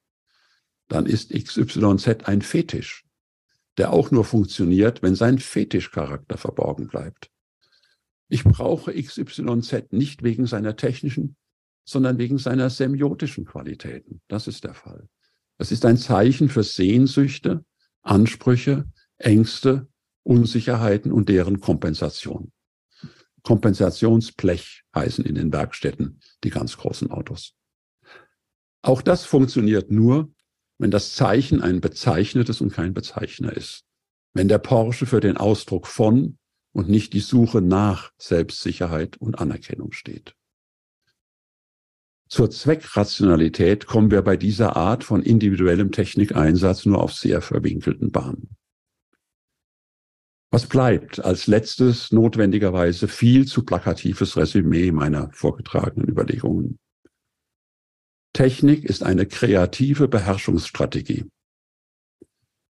[0.88, 3.04] dann ist XYZ ein Fetisch,
[3.76, 7.30] der auch nur funktioniert, wenn sein Fetischcharakter verborgen bleibt.
[8.28, 11.36] Ich brauche XYZ nicht wegen seiner technischen,
[11.84, 14.20] sondern wegen seiner semiotischen Qualitäten.
[14.28, 15.08] Das ist der Fall.
[15.58, 17.64] Es ist ein Zeichen für Sehnsüchte,
[18.02, 19.88] Ansprüche, Ängste,
[20.22, 22.52] Unsicherheiten und deren Kompensation.
[23.42, 27.55] Kompensationsblech heißen in den Werkstätten die ganz großen Autos.
[28.86, 30.32] Auch das funktioniert nur,
[30.78, 33.84] wenn das Zeichen ein bezeichnetes und kein Bezeichner ist.
[34.32, 36.38] Wenn der Porsche für den Ausdruck von
[36.72, 40.36] und nicht die Suche nach Selbstsicherheit und Anerkennung steht.
[42.28, 48.56] Zur Zweckrationalität kommen wir bei dieser Art von individuellem Technikeinsatz nur auf sehr verwinkelten Bahnen.
[50.52, 56.78] Was bleibt als letztes notwendigerweise viel zu plakatives Resümee meiner vorgetragenen Überlegungen?
[58.36, 61.24] Technik ist eine kreative Beherrschungsstrategie.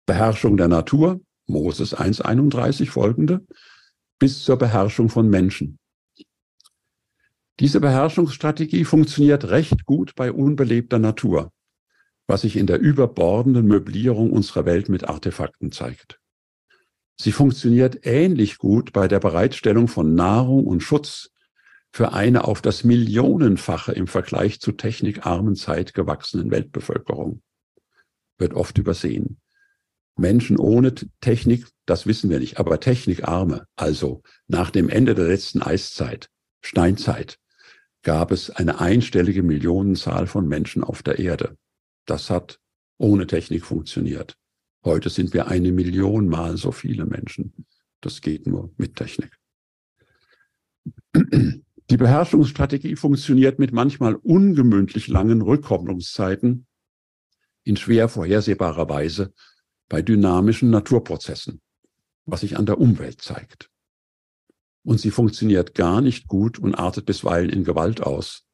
[0.07, 3.47] Beherrschung der Natur, Moses 1.31 folgende,
[4.19, 5.79] bis zur Beherrschung von Menschen.
[7.61, 11.53] Diese Beherrschungsstrategie funktioniert recht gut bei unbelebter Natur,
[12.27, 16.19] was sich in der überbordenden Möblierung unserer Welt mit Artefakten zeigt.
[17.17, 21.31] Sie funktioniert ähnlich gut bei der Bereitstellung von Nahrung und Schutz
[21.93, 27.43] für eine auf das Millionenfache im Vergleich zu technikarmen Zeit gewachsenen Weltbevölkerung.
[28.39, 29.39] Wird oft übersehen.
[30.17, 35.63] Menschen ohne Technik, das wissen wir nicht, aber technikarme, also nach dem Ende der letzten
[35.63, 36.29] Eiszeit,
[36.63, 37.39] Steinzeit,
[38.03, 41.57] gab es eine einstellige Millionenzahl von Menschen auf der Erde.
[42.07, 42.59] Das hat
[42.99, 44.37] ohne Technik funktioniert.
[44.85, 47.67] Heute sind wir eine Million mal so viele Menschen.
[48.01, 49.39] Das geht nur mit Technik.
[51.93, 56.67] Die Beherrschungsstrategie funktioniert mit manchmal ungemütlich langen Rückkopplungszeiten
[57.65, 59.35] in schwer vorhersehbarer Weise
[59.91, 61.61] bei dynamischen Naturprozessen,
[62.25, 63.69] was sich an der Umwelt zeigt.
[64.83, 68.47] Und sie funktioniert gar nicht gut und artet bisweilen in Gewalt aus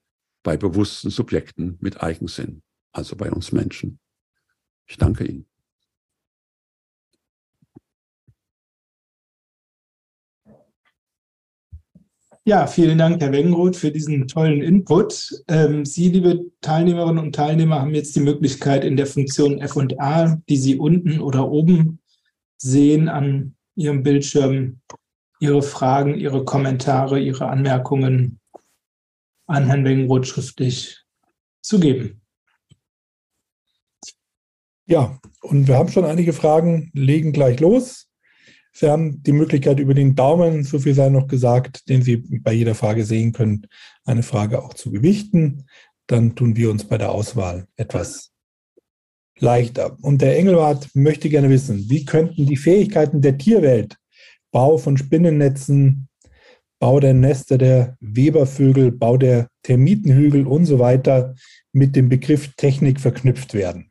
[0.43, 4.01] bei bewussten Subjekten mit Eigensinn, also bei uns Menschen.
[4.89, 5.47] Ich danke Ihnen.
[12.49, 15.45] Ja, vielen Dank, Herr Wengroth, für diesen tollen Input.
[15.49, 20.57] Ähm, Sie, liebe Teilnehmerinnen und Teilnehmer, haben jetzt die Möglichkeit, in der Funktion F&A, die
[20.57, 22.01] Sie unten oder oben
[22.57, 24.81] sehen an Ihrem Bildschirm,
[25.41, 28.41] Ihre Fragen, Ihre Kommentare, Ihre Anmerkungen
[29.47, 31.05] an Herrn Wengroth schriftlich
[31.61, 32.23] zu geben.
[34.87, 38.08] Ja, und wir haben schon einige Fragen, legen gleich los.
[38.73, 42.53] Sie haben die Möglichkeit, über den Daumen, so viel sei noch gesagt, den Sie bei
[42.53, 43.67] jeder Frage sehen können,
[44.05, 45.67] eine Frage auch zu gewichten.
[46.07, 48.31] Dann tun wir uns bei der Auswahl etwas
[49.39, 49.97] leichter.
[50.03, 53.97] Und der Engelwart möchte gerne wissen, wie könnten die Fähigkeiten der Tierwelt,
[54.51, 56.09] Bau von Spinnennetzen,
[56.79, 61.35] Bau der Nester der Webervögel, Bau der Termitenhügel und so weiter
[61.73, 63.91] mit dem Begriff Technik verknüpft werden?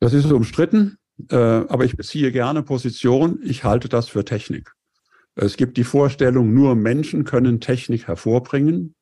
[0.00, 0.98] Das ist umstritten.
[1.30, 3.38] Äh, aber ich beziehe gerne Position.
[3.42, 4.72] Ich halte das für Technik.
[5.34, 8.94] Es gibt die Vorstellung, nur Menschen können Technik hervorbringen.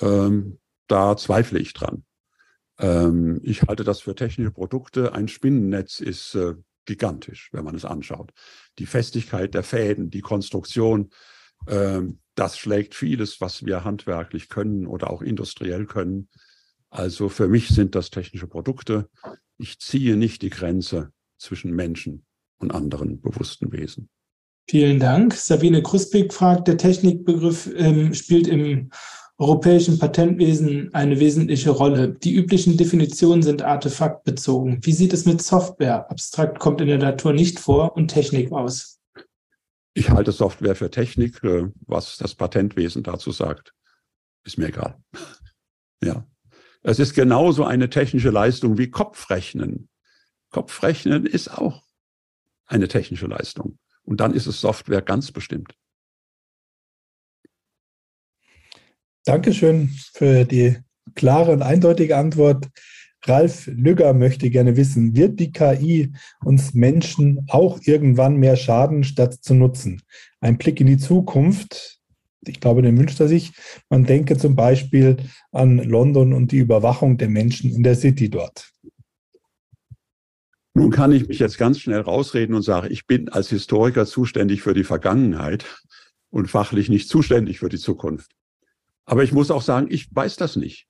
[0.00, 2.04] Ähm, da zweifle ich dran.
[2.78, 5.14] Ähm, ich halte das für technische Produkte.
[5.14, 8.32] Ein Spinnennetz ist äh, gigantisch, wenn man es anschaut.
[8.78, 11.10] Die Festigkeit der Fäden, die Konstruktion,
[11.66, 16.28] ähm, das schlägt vieles, was wir handwerklich können oder auch industriell können.
[16.90, 19.08] Also für mich sind das technische Produkte.
[19.56, 22.24] Ich ziehe nicht die Grenze zwischen Menschen
[22.58, 24.08] und anderen bewussten Wesen.
[24.68, 25.34] Vielen Dank.
[25.34, 28.90] Sabine Kruspik fragt, der Technikbegriff ähm, spielt im
[29.36, 32.14] europäischen Patentwesen eine wesentliche Rolle.
[32.14, 34.78] Die üblichen Definitionen sind artefaktbezogen.
[34.82, 36.10] Wie sieht es mit Software?
[36.10, 39.00] Abstrakt kommt in der Natur nicht vor und Technik aus.
[39.92, 41.42] Ich halte Software für Technik.
[41.44, 43.74] Äh, was das Patentwesen dazu sagt,
[44.44, 44.96] ist mir egal.
[46.02, 46.26] Ja.
[46.82, 49.88] Es ist genauso eine technische Leistung wie Kopfrechnen
[50.54, 51.82] Kopfrechnen ist auch
[52.66, 53.76] eine technische Leistung.
[54.04, 55.74] Und dann ist es Software ganz bestimmt.
[59.24, 60.78] Dankeschön für die
[61.16, 62.68] klare und eindeutige Antwort.
[63.24, 66.12] Ralf Lügger möchte gerne wissen, wird die KI
[66.44, 70.02] uns Menschen auch irgendwann mehr schaden, statt zu nutzen?
[70.38, 71.98] Ein Blick in die Zukunft.
[72.46, 73.54] Ich glaube, den wünscht er sich.
[73.88, 75.16] Man denke zum Beispiel
[75.50, 78.73] an London und die Überwachung der Menschen in der City dort.
[80.74, 84.62] Nun kann ich mich jetzt ganz schnell rausreden und sagen, ich bin als Historiker zuständig
[84.62, 85.64] für die Vergangenheit
[86.30, 88.32] und fachlich nicht zuständig für die Zukunft.
[89.04, 90.88] Aber ich muss auch sagen, ich weiß das nicht.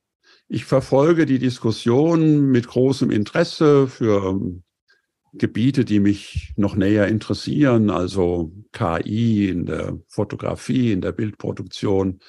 [0.49, 4.63] Ich verfolge die Diskussion mit großem Interesse für ähm,
[5.35, 12.21] Gebiete, die mich noch näher interessieren, also KI in der Fotografie, in der Bildproduktion,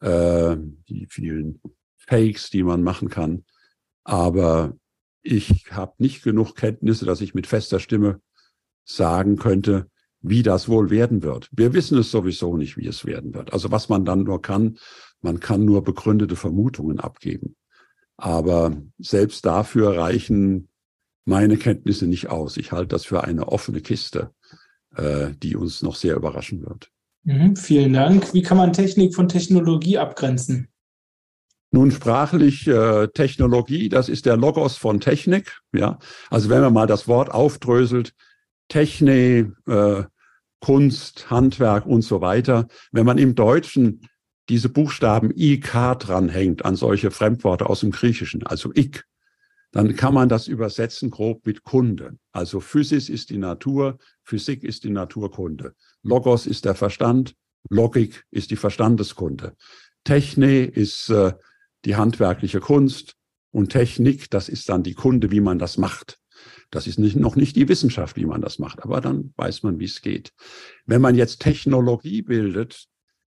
[0.00, 0.56] äh,
[0.88, 1.60] die vielen
[1.96, 3.44] Fakes, die man machen kann.
[4.04, 4.74] Aber
[5.22, 8.20] ich habe nicht genug Kenntnisse, dass ich mit fester Stimme
[8.84, 9.86] sagen könnte,
[10.22, 11.48] wie das wohl werden wird.
[11.52, 13.52] Wir wissen es sowieso nicht, wie es werden wird.
[13.52, 14.78] Also was man dann nur kann,
[15.22, 17.56] man kann nur begründete Vermutungen abgeben.
[18.16, 20.68] Aber selbst dafür reichen
[21.24, 22.56] meine Kenntnisse nicht aus.
[22.56, 24.30] Ich halte das für eine offene Kiste,
[24.96, 26.90] äh, die uns noch sehr überraschen wird.
[27.24, 28.34] Mhm, vielen Dank.
[28.34, 30.68] Wie kann man Technik von Technologie abgrenzen?
[31.72, 35.60] Nun sprachlich äh, Technologie, das ist der Logos von Technik.
[35.72, 35.98] Ja,
[36.28, 38.12] also wenn man mal das Wort aufdröselt,
[38.68, 40.04] Technik, äh,
[40.60, 42.68] Kunst, Handwerk und so weiter.
[42.92, 44.08] Wenn man im Deutschen
[44.48, 49.04] diese Buchstaben IK dranhängt an solche Fremdworte aus dem Griechischen, also ik,
[49.72, 52.18] dann kann man das übersetzen grob mit Kunde.
[52.32, 55.74] Also Physis ist die Natur, Physik ist die Naturkunde.
[56.02, 57.34] Logos ist der Verstand,
[57.68, 59.54] Logik ist die Verstandeskunde.
[60.02, 61.32] Techne ist äh,
[61.84, 63.14] die handwerkliche Kunst
[63.50, 66.18] und Technik, das ist dann die Kunde, wie man das macht.
[66.70, 69.80] Das ist nicht, noch nicht die Wissenschaft, wie man das macht, aber dann weiß man,
[69.80, 70.32] wie es geht.
[70.86, 72.86] Wenn man jetzt Technologie bildet,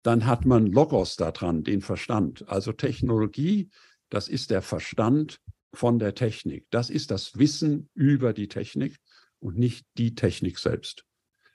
[0.04, 2.48] dann hat man Logos daran, den Verstand.
[2.50, 3.70] Also Technologie,
[4.10, 5.40] das ist der Verstand
[5.74, 6.66] von der Technik.
[6.72, 8.98] Das ist das Wissen über die Technik
[9.40, 11.06] und nicht die Technik selbst.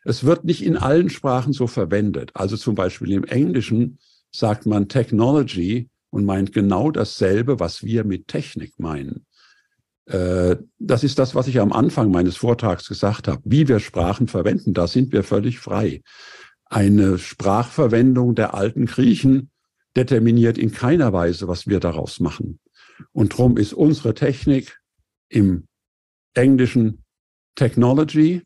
[0.05, 2.31] Es wird nicht in allen Sprachen so verwendet.
[2.35, 3.99] Also zum Beispiel im Englischen
[4.31, 9.27] sagt man Technology und meint genau dasselbe, was wir mit Technik meinen.
[10.07, 13.43] Äh, das ist das, was ich am Anfang meines Vortrags gesagt habe.
[13.45, 16.01] Wie wir Sprachen verwenden, da sind wir völlig frei.
[16.65, 19.51] Eine Sprachverwendung der alten Griechen
[19.95, 22.61] determiniert in keiner Weise, was wir daraus machen.
[23.13, 24.81] Und darum ist unsere Technik
[25.29, 25.67] im
[26.33, 27.05] Englischen
[27.57, 28.41] Technology,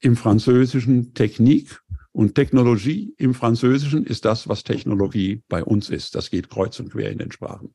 [0.00, 1.80] im Französischen Technik
[2.12, 6.14] und Technologie im Französischen ist das, was Technologie bei uns ist.
[6.14, 7.74] Das geht kreuz und quer in den Sprachen.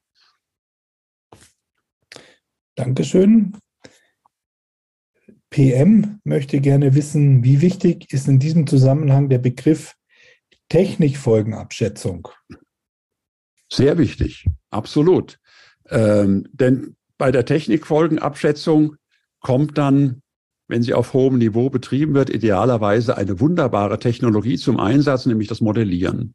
[2.75, 3.57] Dankeschön.
[5.49, 9.95] PM möchte gerne wissen, wie wichtig ist in diesem Zusammenhang der Begriff
[10.67, 12.27] Technikfolgenabschätzung?
[13.71, 15.39] Sehr wichtig, absolut.
[15.89, 18.97] Ähm, denn bei der Technikfolgenabschätzung
[19.39, 20.21] kommt dann
[20.68, 25.61] wenn sie auf hohem Niveau betrieben wird, idealerweise eine wunderbare Technologie zum Einsatz, nämlich das
[25.61, 26.34] Modellieren.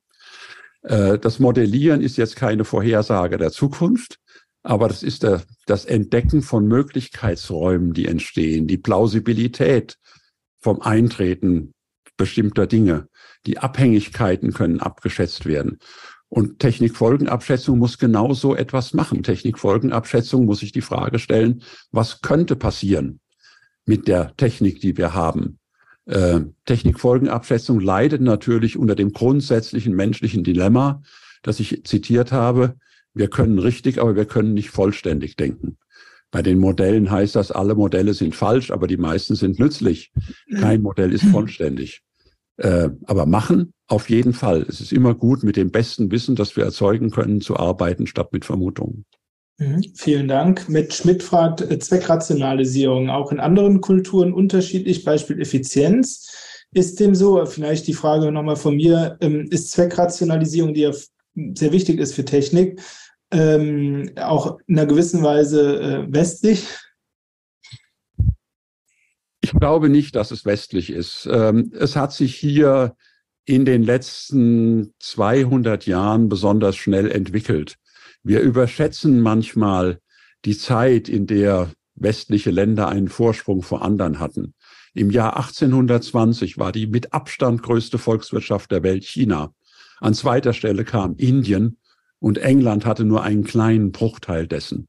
[0.82, 4.18] Äh, das Modellieren ist jetzt keine Vorhersage der Zukunft,
[4.62, 9.96] aber das ist der, das Entdecken von Möglichkeitsräumen, die entstehen, die Plausibilität
[10.60, 11.72] vom Eintreten
[12.16, 13.08] bestimmter Dinge.
[13.46, 15.78] Die Abhängigkeiten können abgeschätzt werden.
[16.28, 19.22] Und Technikfolgenabschätzung muss genau so etwas machen.
[19.22, 23.20] Technikfolgenabschätzung muss sich die Frage stellen, was könnte passieren?
[23.86, 25.58] Mit der Technik, die wir haben.
[26.06, 31.02] Äh, Technikfolgenabschätzung leidet natürlich unter dem grundsätzlichen menschlichen Dilemma,
[31.42, 32.76] das ich zitiert habe.
[33.14, 35.78] Wir können richtig, aber wir können nicht vollständig denken.
[36.30, 40.12] Bei den Modellen heißt das, alle Modelle sind falsch, aber die meisten sind nützlich.
[40.60, 42.02] Kein Modell ist vollständig.
[42.56, 44.64] Äh, aber machen auf jeden Fall.
[44.68, 48.32] Es ist immer gut, mit dem besten Wissen, das wir erzeugen können, zu arbeiten, statt
[48.32, 49.06] mit Vermutungen.
[49.60, 50.70] Mhm, vielen Dank.
[50.70, 56.64] Mit Schmidt fragt äh, Zweckrationalisierung auch in anderen Kulturen unterschiedlich, Beispiel Effizienz.
[56.72, 57.44] Ist dem so?
[57.44, 59.18] Vielleicht die Frage nochmal von mir.
[59.20, 60.92] Ähm, ist Zweckrationalisierung, die ja
[61.54, 62.80] sehr wichtig ist für Technik,
[63.32, 66.66] ähm, auch in einer gewissen Weise äh, westlich?
[69.42, 71.28] Ich glaube nicht, dass es westlich ist.
[71.30, 72.96] Ähm, es hat sich hier
[73.44, 77.76] in den letzten 200 Jahren besonders schnell entwickelt.
[78.22, 80.00] Wir überschätzen manchmal
[80.44, 84.54] die Zeit, in der westliche Länder einen Vorsprung vor anderen hatten.
[84.94, 89.54] Im Jahr 1820 war die mit Abstand größte Volkswirtschaft der Welt China.
[90.00, 91.78] An zweiter Stelle kam Indien
[92.18, 94.88] und England hatte nur einen kleinen Bruchteil dessen.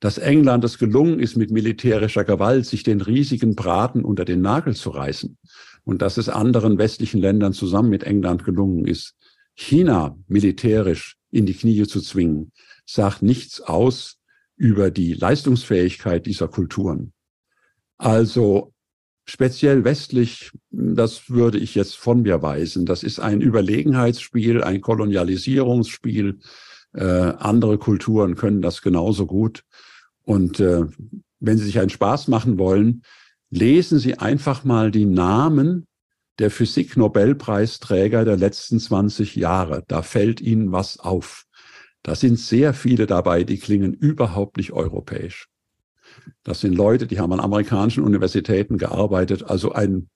[0.00, 4.74] Dass England es gelungen ist, mit militärischer Gewalt sich den riesigen Braten unter den Nagel
[4.74, 5.36] zu reißen
[5.84, 9.14] und dass es anderen westlichen Ländern zusammen mit England gelungen ist,
[9.54, 12.52] China militärisch in die Knie zu zwingen,
[12.86, 14.18] sagt nichts aus
[14.56, 17.12] über die Leistungsfähigkeit dieser Kulturen.
[17.98, 18.72] Also
[19.24, 22.86] speziell westlich, das würde ich jetzt von mir weisen.
[22.86, 26.38] Das ist ein Überlegenheitsspiel, ein Kolonialisierungsspiel.
[26.94, 29.64] Äh, andere Kulturen können das genauso gut.
[30.22, 30.84] Und äh,
[31.40, 33.02] wenn Sie sich einen Spaß machen wollen,
[33.50, 35.86] lesen Sie einfach mal die Namen
[36.38, 39.84] der Physik-Nobelpreisträger der letzten 20 Jahre.
[39.88, 41.44] Da fällt Ihnen was auf.
[42.02, 45.48] Da sind sehr viele dabei, die klingen überhaupt nicht europäisch.
[46.42, 50.08] Das sind Leute, die haben an amerikanischen Universitäten gearbeitet, also ein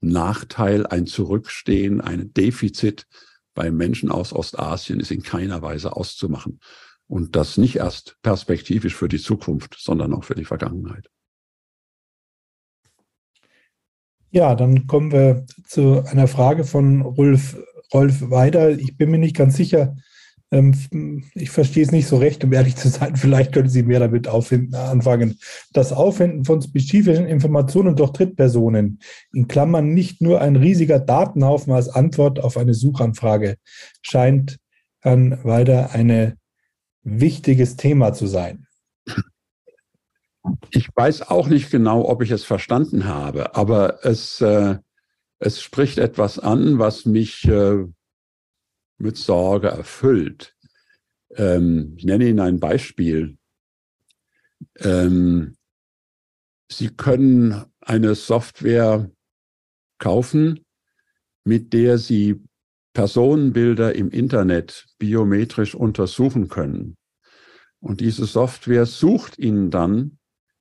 [0.00, 3.06] Nachteil, ein Zurückstehen, ein Defizit
[3.54, 6.60] bei Menschen aus Ostasien ist in keiner Weise auszumachen.
[7.06, 11.10] Und das nicht erst perspektivisch für die Zukunft, sondern auch für die Vergangenheit.
[14.30, 17.58] Ja, dann kommen wir zu einer Frage von Rolf,
[17.92, 18.70] Rolf Weider.
[18.70, 19.96] Ich bin mir nicht ganz sicher,
[20.52, 23.16] ähm, ich verstehe es nicht so recht, um ehrlich zu sein.
[23.16, 25.38] Vielleicht können Sie mehr damit auffinden, anfangen.
[25.72, 29.00] Das Aufwenden von spezifischen Informationen durch Drittpersonen,
[29.32, 33.56] in Klammern nicht nur ein riesiger Datenhaufen als Antwort auf eine Suchanfrage,
[34.02, 34.58] scheint
[35.02, 36.34] dann weiter ein
[37.02, 38.66] wichtiges Thema zu sein.
[40.70, 44.78] Ich weiß auch nicht genau, ob ich es verstanden habe, aber es, äh,
[45.38, 47.84] es spricht etwas an, was mich äh,
[48.98, 50.56] mit Sorge erfüllt.
[51.36, 53.38] Ähm, ich nenne Ihnen ein Beispiel.
[54.78, 55.56] Ähm,
[56.70, 59.10] Sie können eine Software
[59.98, 60.64] kaufen,
[61.44, 62.42] mit der Sie
[62.92, 66.96] Personenbilder im Internet biometrisch untersuchen können.
[67.80, 70.19] Und diese Software sucht Ihnen dann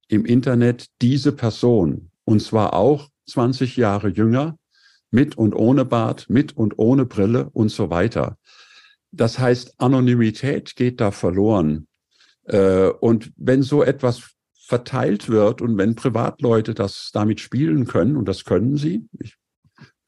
[0.10, 4.58] im Internet diese Person, und zwar auch 20 Jahre jünger,
[5.12, 8.38] mit und ohne Bart, mit und ohne Brille und so weiter.
[9.12, 11.88] Das heißt, Anonymität geht da verloren.
[12.44, 18.28] Äh, und wenn so etwas verteilt wird und wenn Privatleute das damit spielen können, und
[18.28, 19.36] das können sie, ich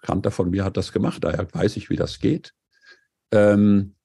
[0.02, 2.54] Kanter von mir hat das gemacht, daher weiß ich, wie das geht,
[3.32, 3.96] ähm,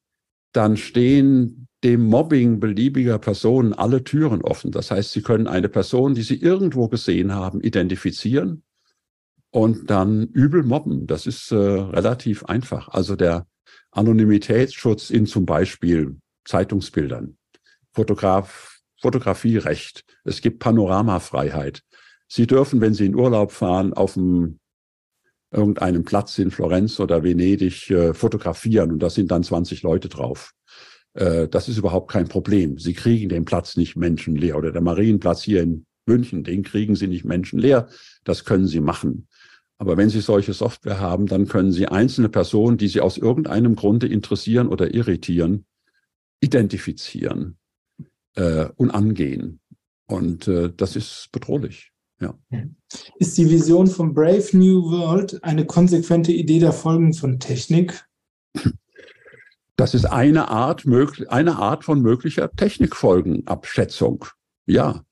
[0.52, 4.72] dann stehen dem Mobbing beliebiger Personen alle Türen offen.
[4.72, 8.64] Das heißt, sie können eine Person, die sie irgendwo gesehen haben, identifizieren
[9.50, 11.06] und dann übel mobben.
[11.06, 12.88] Das ist äh, relativ einfach.
[12.88, 13.46] Also der
[13.92, 17.36] Anonymitätsschutz in zum Beispiel Zeitungsbildern,
[17.92, 20.02] Fotograf, Fotografierecht.
[20.24, 21.82] Es gibt Panoramafreiheit.
[22.26, 24.58] Sie dürfen, wenn Sie in Urlaub fahren, auf dem
[25.52, 30.52] irgendeinem Platz in Florenz oder Venedig äh, fotografieren und da sind dann 20 Leute drauf.
[31.16, 32.78] Äh, das ist überhaupt kein Problem.
[32.78, 37.08] Sie kriegen den Platz nicht menschenleer oder der Marienplatz hier in München, den kriegen Sie
[37.08, 37.88] nicht menschenleer.
[38.24, 39.26] Das können Sie machen.
[39.78, 43.76] Aber wenn Sie solche Software haben, dann können Sie einzelne Personen, die Sie aus irgendeinem
[43.76, 45.66] Grunde interessieren oder irritieren,
[46.40, 47.56] identifizieren
[48.34, 49.60] äh, und angehen.
[50.06, 51.92] Und äh, das ist bedrohlich.
[52.20, 52.38] Ja.
[53.18, 58.06] Ist die Vision von Brave New World eine konsequente Idee der Folgen von Technik?
[59.76, 60.84] Das ist eine Art,
[61.28, 64.24] eine Art von möglicher Technikfolgenabschätzung.
[64.64, 65.04] Ja,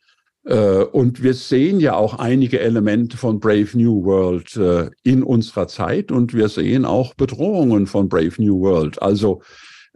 [0.45, 5.69] äh, und wir sehen ja auch einige Elemente von Brave New World äh, in unserer
[5.69, 9.01] Zeit und wir sehen auch Bedrohungen von Brave New World.
[9.01, 9.43] Also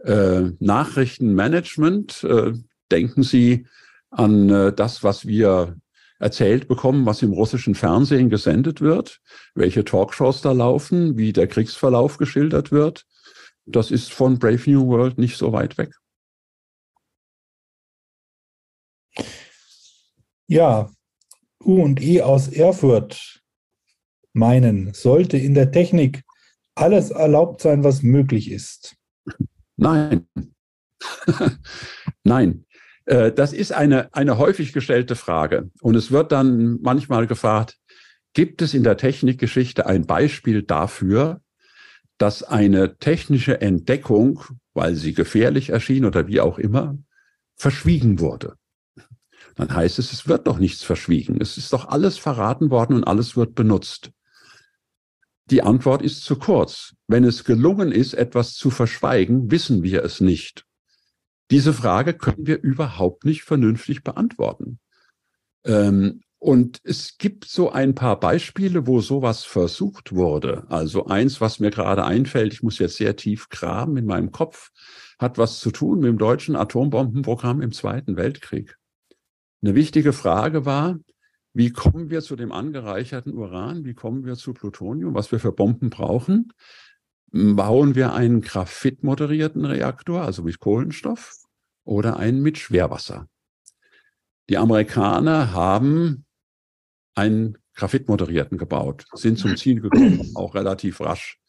[0.03, 2.25] äh, Nachrichtenmanagement,
[2.91, 3.67] denken Sie
[4.09, 5.75] an das, was wir
[6.17, 9.19] erzählt bekommen, was im russischen Fernsehen gesendet wird,
[9.53, 13.05] welche Talkshows da laufen, wie der Kriegsverlauf geschildert wird.
[13.71, 15.93] Das ist von Brave New World nicht so weit weg.
[20.47, 20.89] Ja,
[21.63, 23.41] U und E aus Erfurt
[24.33, 26.23] meinen, sollte in der Technik
[26.75, 28.95] alles erlaubt sein, was möglich ist?
[29.75, 30.27] Nein.
[32.23, 32.65] Nein.
[33.05, 35.69] Äh, das ist eine, eine häufig gestellte Frage.
[35.81, 37.77] Und es wird dann manchmal gefragt,
[38.33, 41.41] gibt es in der Technikgeschichte ein Beispiel dafür,
[42.19, 44.43] dass eine technische Entdeckung,
[44.73, 46.97] weil sie gefährlich erschien oder wie auch immer,
[47.55, 48.55] verschwiegen wurde?
[49.59, 51.41] dann heißt es, es wird doch nichts verschwiegen.
[51.41, 54.11] Es ist doch alles verraten worden und alles wird benutzt.
[55.49, 56.95] Die Antwort ist zu kurz.
[57.07, 60.65] Wenn es gelungen ist, etwas zu verschweigen, wissen wir es nicht.
[61.51, 64.79] Diese Frage können wir überhaupt nicht vernünftig beantworten.
[65.65, 70.65] Ähm, und es gibt so ein paar Beispiele, wo sowas versucht wurde.
[70.69, 74.71] Also eins, was mir gerade einfällt, ich muss jetzt sehr tief graben in meinem Kopf,
[75.19, 78.77] hat was zu tun mit dem deutschen Atombombenprogramm im Zweiten Weltkrieg.
[79.61, 80.97] Eine wichtige Frage war,
[81.53, 83.83] wie kommen wir zu dem angereicherten Uran?
[83.83, 85.15] Wie kommen wir zu Plutonium?
[85.15, 86.53] Was wir für Bomben brauchen?
[87.31, 91.33] Bauen wir einen graphitmoderierten Reaktor, also mit Kohlenstoff,
[91.83, 93.27] oder einen mit Schwerwasser?
[94.47, 96.25] Die Amerikaner haben
[97.19, 101.39] einen graphitmoderierten gebaut, sind zum Ziel gekommen, auch relativ rasch.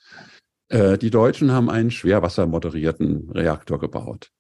[0.69, 4.31] Äh, die Deutschen haben einen schwerwassermoderierten Reaktor gebaut.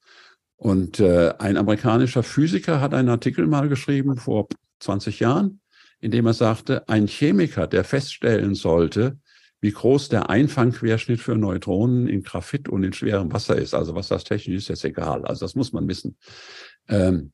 [0.57, 4.49] Und äh, ein amerikanischer Physiker hat einen Artikel mal geschrieben vor
[4.81, 5.61] 20 Jahren,
[6.01, 9.19] in dem er sagte, ein Chemiker, der feststellen sollte,
[9.61, 13.75] wie groß der Einfangquerschnitt für Neutronen in Graphit und in schwerem Wasser ist.
[13.75, 15.25] Also was das technisch ist, ist egal.
[15.25, 16.17] Also das muss man wissen.
[16.89, 17.33] Ähm,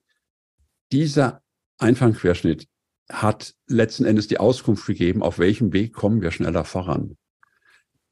[0.92, 1.42] dieser
[1.78, 2.66] Einfangquerschnitt
[3.08, 7.16] hat letzten Endes die Auskunft gegeben, auf welchem Weg kommen wir schneller voran.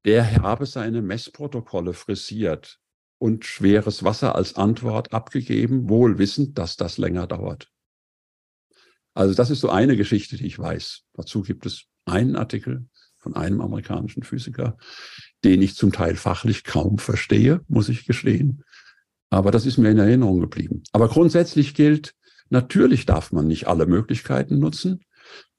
[0.05, 2.79] Der habe seine Messprotokolle frisiert
[3.19, 7.71] und schweres Wasser als Antwort abgegeben, wohl wissend, dass das länger dauert.
[9.15, 11.03] Also das ist so eine Geschichte, die ich weiß.
[11.15, 12.87] Dazu gibt es einen Artikel
[13.17, 14.77] von einem amerikanischen Physiker,
[15.45, 18.65] den ich zum Teil fachlich kaum verstehe, muss ich gestehen.
[19.31, 20.83] Aber das ist mir in Erinnerung geblieben.
[20.93, 22.15] Aber grundsätzlich gilt,
[22.51, 25.05] natürlich darf man nicht alle Möglichkeiten nutzen.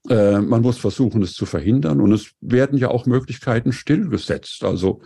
[0.10, 2.02] Äh, man muss versuchen, es zu verhindern.
[2.02, 4.64] Und es werden ja auch Möglichkeiten stillgesetzt.
[4.64, 5.02] Also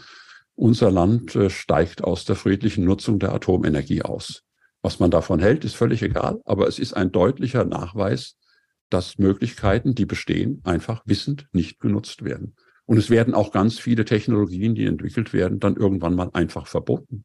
[0.56, 4.44] unser Land äh, steigt aus der friedlichen Nutzung der Atomenergie aus.
[4.82, 6.42] Was man davon hält, ist völlig egal.
[6.46, 8.36] Aber es ist ein deutlicher Nachweis,
[8.90, 12.56] dass Möglichkeiten, die bestehen, einfach wissend nicht genutzt werden.
[12.86, 17.24] Und es werden auch ganz viele Technologien, die entwickelt werden, dann irgendwann mal einfach verboten.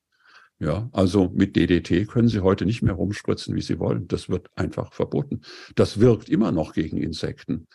[0.60, 4.06] Ja, also mit DDT können Sie heute nicht mehr rumspritzen, wie Sie wollen.
[4.06, 5.42] Das wird einfach verboten.
[5.74, 7.66] Das wirkt immer noch gegen Insekten.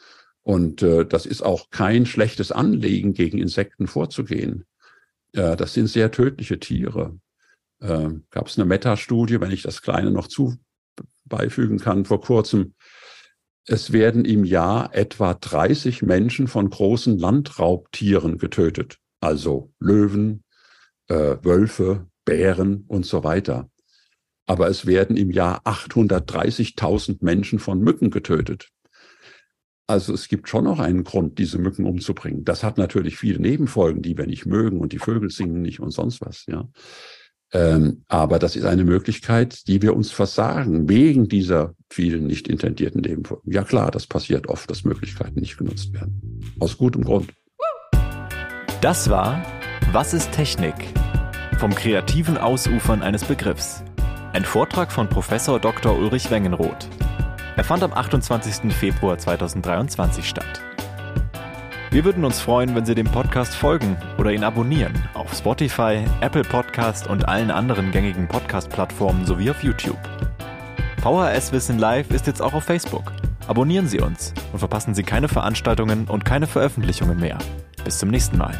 [0.41, 4.65] Und äh, das ist auch kein schlechtes Anliegen, gegen Insekten vorzugehen.
[5.33, 7.19] Äh, das sind sehr tödliche Tiere.
[7.81, 10.57] Äh, Gab es eine Metastudie, wenn ich das Kleine noch zu
[11.25, 12.73] beifügen kann, vor kurzem,
[13.65, 20.43] es werden im Jahr etwa 30 Menschen von großen Landraubtieren getötet, also Löwen,
[21.07, 23.71] äh, Wölfe, Bären und so weiter.
[24.45, 28.69] Aber es werden im Jahr 830.000 Menschen von Mücken getötet.
[29.87, 32.45] Also es gibt schon noch einen Grund, diese Mücken umzubringen.
[32.45, 35.89] Das hat natürlich viele Nebenfolgen, die wir nicht mögen und die Vögel singen nicht und
[35.89, 36.69] sonst was, ja.
[37.51, 43.01] Ähm, aber das ist eine Möglichkeit, die wir uns versagen, wegen dieser vielen nicht intendierten
[43.01, 43.51] Nebenfolgen.
[43.51, 46.53] Ja klar, das passiert oft, dass Möglichkeiten nicht genutzt werden.
[46.59, 47.33] Aus gutem Grund.
[48.81, 49.43] Das war
[49.91, 50.75] Was ist Technik?
[51.59, 53.83] Vom kreativen Ausufern eines Begriffs.
[54.31, 55.93] Ein Vortrag von Professor Dr.
[55.93, 56.87] Ulrich Wengenroth.
[57.57, 58.73] Er fand am 28.
[58.73, 60.61] Februar 2023 statt.
[61.91, 66.43] Wir würden uns freuen, wenn Sie dem Podcast folgen oder ihn abonnieren auf Spotify, Apple
[66.43, 69.99] Podcast und allen anderen gängigen Podcast-Plattformen sowie auf YouTube.
[71.01, 73.11] VHS Wissen Live ist jetzt auch auf Facebook.
[73.47, 77.37] Abonnieren Sie uns und verpassen Sie keine Veranstaltungen und keine Veröffentlichungen mehr.
[77.83, 78.57] Bis zum nächsten Mal.